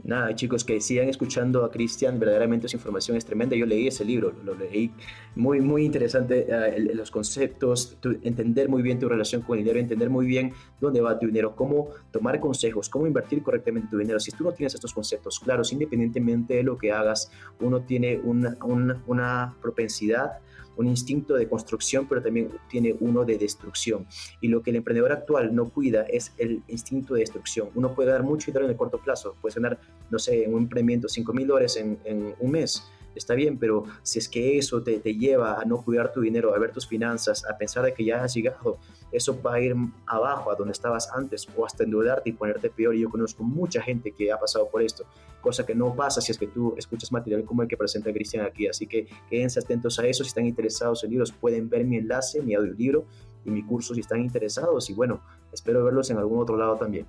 nada, 0.04 0.34
chicos, 0.36 0.64
que 0.64 0.80
sigan 0.82 1.10
escuchando 1.10 1.64
a 1.64 1.72
Cristian, 1.72 2.20
verdaderamente 2.20 2.68
su 2.68 2.78
información 2.78 3.18
es 3.18 3.26
tremenda. 3.26 3.56
Yo 3.56 3.66
leí 3.66 3.88
ese 3.88 4.06
libro, 4.06 4.34
lo 4.44 4.56
leí 4.56 4.92
muy, 5.36 5.62
muy 5.62 5.86
interesante, 5.86 6.48
uh, 6.50 6.96
los 6.96 7.12
conceptos, 7.12 7.98
entender 8.24 8.70
muy 8.70 8.82
bien 8.82 9.00
tu 9.00 9.08
relación 9.10 9.42
con 9.42 9.58
el 9.58 9.64
dinero, 9.64 9.80
entender 9.80 10.10
muy 10.10 10.26
bien 10.26 10.54
dónde 10.80 11.02
va 11.02 11.18
tu 11.20 11.28
dinero, 11.28 11.56
cómo 11.56 11.90
tomar 12.12 12.40
consejos, 12.40 12.90
cómo 12.90 13.08
invertir 13.08 13.44
correctamente 13.44 13.90
tu 13.90 13.98
dinero. 13.98 14.20
Si 14.20 14.32
tú 14.32 14.44
no 14.44 14.52
tienes 14.52 14.74
estos 14.74 14.94
conceptos 14.94 15.40
claros, 15.40 15.72
independientemente 15.72 16.56
de 16.56 16.64
lo 16.64 16.78
que 16.78 16.92
hagas, 16.92 17.32
uno 17.60 17.82
tiene 17.82 18.20
una, 18.24 18.58
una, 18.62 19.04
una 19.08 19.56
propensidad 19.62 20.40
un 20.80 20.88
instinto 20.88 21.36
de 21.36 21.48
construcción, 21.50 22.08
pero 22.08 22.22
también 22.22 22.52
tiene 22.70 22.96
uno 23.02 23.26
de 23.26 23.38
destrucción. 23.38 24.08
Y 24.40 24.48
lo 24.48 24.64
que 24.64 24.70
el 24.70 24.78
emprendedor 24.78 25.12
actual 25.12 25.54
no 25.54 25.70
cuida 25.70 26.04
es 26.04 26.34
el 26.38 26.64
instinto 26.70 27.16
de 27.16 27.20
destrucción. 27.20 27.70
Uno 27.76 27.94
puede 27.94 28.12
dar 28.12 28.24
mucho 28.24 28.46
dinero 28.46 28.64
en 28.64 28.72
el 28.72 28.78
corto 28.78 28.98
plazo, 28.98 29.36
puede 29.42 29.56
ganar, 29.56 29.78
no 30.10 30.19
sé, 30.19 30.43
en 30.43 30.54
un 30.54 30.63
emprendimiento 30.63 31.08
5 31.08 31.34
mil 31.34 31.48
dólares 31.48 31.78
en, 31.78 32.36
un 32.39 32.52
mes, 32.52 32.84
está 33.15 33.34
bien, 33.34 33.58
pero 33.58 33.84
si 34.04 34.19
es 34.19 34.30
que 34.30 34.58
eso 34.58 34.82
te, 34.82 35.00
te, 35.00 35.15
lleva 35.15 35.60
a 35.60 35.65
no 35.65 35.82
cuidar 35.82 36.12
tu 36.12 36.22
dinero, 36.22 36.54
a 36.54 36.60
ver 36.60 36.72
tus 36.72 36.88
finanzas, 36.88 37.45
a 37.45 37.58
pensar 37.58 37.84
de 37.84 37.93
que 37.93 38.06
ya 38.06 38.24
has 38.24 38.34
llegado, 38.34 38.80
eso 39.12 39.41
va 39.41 39.56
a 39.56 39.62
ir 39.62 39.76
abajo 40.06 40.52
a 40.52 40.56
donde 40.56 40.72
estabas 40.72 41.10
antes 41.13 41.48
o 41.56 41.65
hasta 41.65 41.84
endeudarte 41.84 42.30
y 42.30 42.34
ponerte 42.34 42.69
peor. 42.69 42.95
Y 42.95 43.02
yo 43.02 43.10
conozco 43.10 43.43
mucha 43.43 43.82
gente 43.82 44.12
que 44.12 44.32
ha 44.32 44.39
pasado 44.39 44.69
por 44.69 44.82
esto, 44.82 45.06
cosa 45.41 45.65
que 45.65 45.74
no 45.74 45.95
pasa 45.95 46.22
si 46.22 46.32
es 46.32 46.38
que 46.38 46.48
tú 46.48 46.76
escuchas 46.78 47.12
material 47.12 47.43
como 47.43 47.63
el 47.63 47.67
que 47.67 47.78
presenta 47.78 48.13
Cristian 48.13 48.45
aquí. 48.45 48.67
Así 48.67 48.86
que 48.86 49.08
quédense 49.30 49.60
atentos 49.60 50.00
a 50.00 50.06
eso. 50.06 50.24
Si 50.24 50.30
están 50.30 50.45
interesados 50.45 51.04
en 51.04 51.12
libros, 51.12 51.32
pueden 51.32 51.69
ver 51.69 51.86
mi 51.86 51.98
enlace, 51.98 52.41
mi 52.41 52.54
audiolibro 52.54 53.06
y 53.45 53.50
mi 53.50 53.63
curso 53.63 53.93
si 53.93 54.02
están 54.02 54.22
interesados. 54.22 54.89
Y 54.89 54.93
bueno, 54.93 55.22
espero 55.52 55.84
verlos 55.84 56.10
en 56.12 56.17
algún 56.17 56.39
otro 56.39 56.56
lado 56.56 56.76
también. 56.76 57.08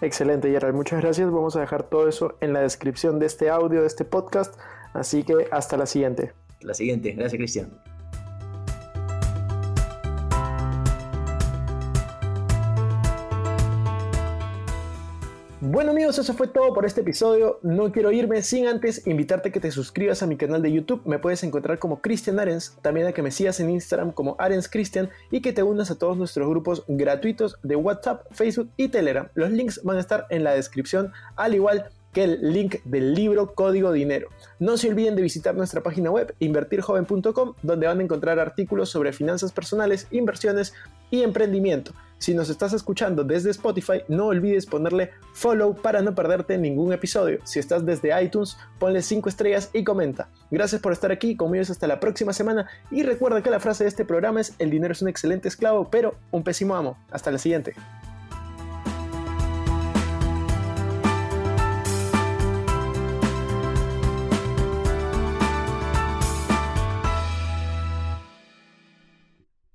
Excelente, 0.00 0.50
Gerald. 0.50 0.74
Muchas 0.74 1.00
gracias. 1.00 1.30
Vamos 1.30 1.56
a 1.56 1.60
dejar 1.60 1.82
todo 1.82 2.08
eso 2.08 2.36
en 2.40 2.52
la 2.52 2.60
descripción 2.60 3.18
de 3.18 3.26
este 3.26 3.50
audio, 3.50 3.82
de 3.82 3.86
este 3.86 4.04
podcast. 4.04 4.58
Así 4.92 5.22
que 5.22 5.48
hasta 5.50 5.76
la 5.76 5.86
siguiente. 5.86 6.32
La 6.60 6.74
siguiente. 6.74 7.12
Gracias, 7.12 7.38
Cristian. 7.38 7.89
Bueno 15.72 15.92
amigos, 15.92 16.18
eso 16.18 16.34
fue 16.34 16.48
todo 16.48 16.74
por 16.74 16.84
este 16.84 17.02
episodio. 17.02 17.60
No 17.62 17.92
quiero 17.92 18.10
irme 18.10 18.42
sin 18.42 18.66
antes 18.66 19.06
invitarte 19.06 19.50
a 19.50 19.52
que 19.52 19.60
te 19.60 19.70
suscribas 19.70 20.20
a 20.20 20.26
mi 20.26 20.36
canal 20.36 20.62
de 20.62 20.72
YouTube. 20.72 21.02
Me 21.04 21.20
puedes 21.20 21.44
encontrar 21.44 21.78
como 21.78 22.00
Cristian 22.00 22.40
Arens, 22.40 22.76
también 22.82 23.06
a 23.06 23.12
que 23.12 23.22
me 23.22 23.30
sigas 23.30 23.60
en 23.60 23.70
Instagram 23.70 24.10
como 24.10 24.34
Arens 24.40 24.68
Cristian 24.68 25.10
y 25.30 25.42
que 25.42 25.52
te 25.52 25.62
unas 25.62 25.92
a 25.92 25.96
todos 25.96 26.16
nuestros 26.16 26.48
grupos 26.48 26.82
gratuitos 26.88 27.56
de 27.62 27.76
WhatsApp, 27.76 28.26
Facebook 28.32 28.68
y 28.76 28.88
Telegram. 28.88 29.28
Los 29.34 29.52
links 29.52 29.80
van 29.84 29.98
a 29.98 30.00
estar 30.00 30.26
en 30.30 30.42
la 30.42 30.54
descripción, 30.54 31.12
al 31.36 31.54
igual 31.54 31.88
que 32.12 32.24
el 32.24 32.52
link 32.52 32.76
del 32.84 33.14
libro 33.14 33.54
Código 33.54 33.92
Dinero. 33.92 34.28
No 34.58 34.76
se 34.76 34.88
olviden 34.88 35.16
de 35.16 35.22
visitar 35.22 35.54
nuestra 35.54 35.82
página 35.82 36.10
web 36.10 36.34
invertirjoven.com 36.38 37.54
donde 37.62 37.86
van 37.86 38.00
a 38.00 38.02
encontrar 38.02 38.38
artículos 38.38 38.90
sobre 38.90 39.12
finanzas 39.12 39.52
personales, 39.52 40.06
inversiones 40.10 40.74
y 41.10 41.22
emprendimiento. 41.22 41.92
Si 42.18 42.34
nos 42.34 42.50
estás 42.50 42.74
escuchando 42.74 43.24
desde 43.24 43.50
Spotify, 43.50 44.02
no 44.08 44.26
olvides 44.26 44.66
ponerle 44.66 45.10
follow 45.32 45.74
para 45.74 46.02
no 46.02 46.14
perderte 46.14 46.58
ningún 46.58 46.92
episodio. 46.92 47.38
Si 47.44 47.58
estás 47.58 47.86
desde 47.86 48.22
iTunes, 48.22 48.58
ponle 48.78 49.00
5 49.00 49.28
estrellas 49.28 49.70
y 49.72 49.84
comenta. 49.84 50.28
Gracias 50.50 50.82
por 50.82 50.92
estar 50.92 51.10
aquí, 51.10 51.34
conmigo 51.34 51.62
hasta 51.62 51.86
la 51.86 51.98
próxima 51.98 52.34
semana 52.34 52.68
y 52.90 53.02
recuerda 53.04 53.42
que 53.42 53.50
la 53.50 53.60
frase 53.60 53.84
de 53.84 53.88
este 53.88 54.04
programa 54.04 54.42
es 54.42 54.54
el 54.58 54.70
dinero 54.70 54.92
es 54.92 55.00
un 55.00 55.08
excelente 55.08 55.48
esclavo, 55.48 55.88
pero 55.90 56.14
un 56.30 56.42
pésimo 56.42 56.74
amo. 56.74 56.98
Hasta 57.10 57.30
la 57.30 57.38
siguiente. 57.38 57.74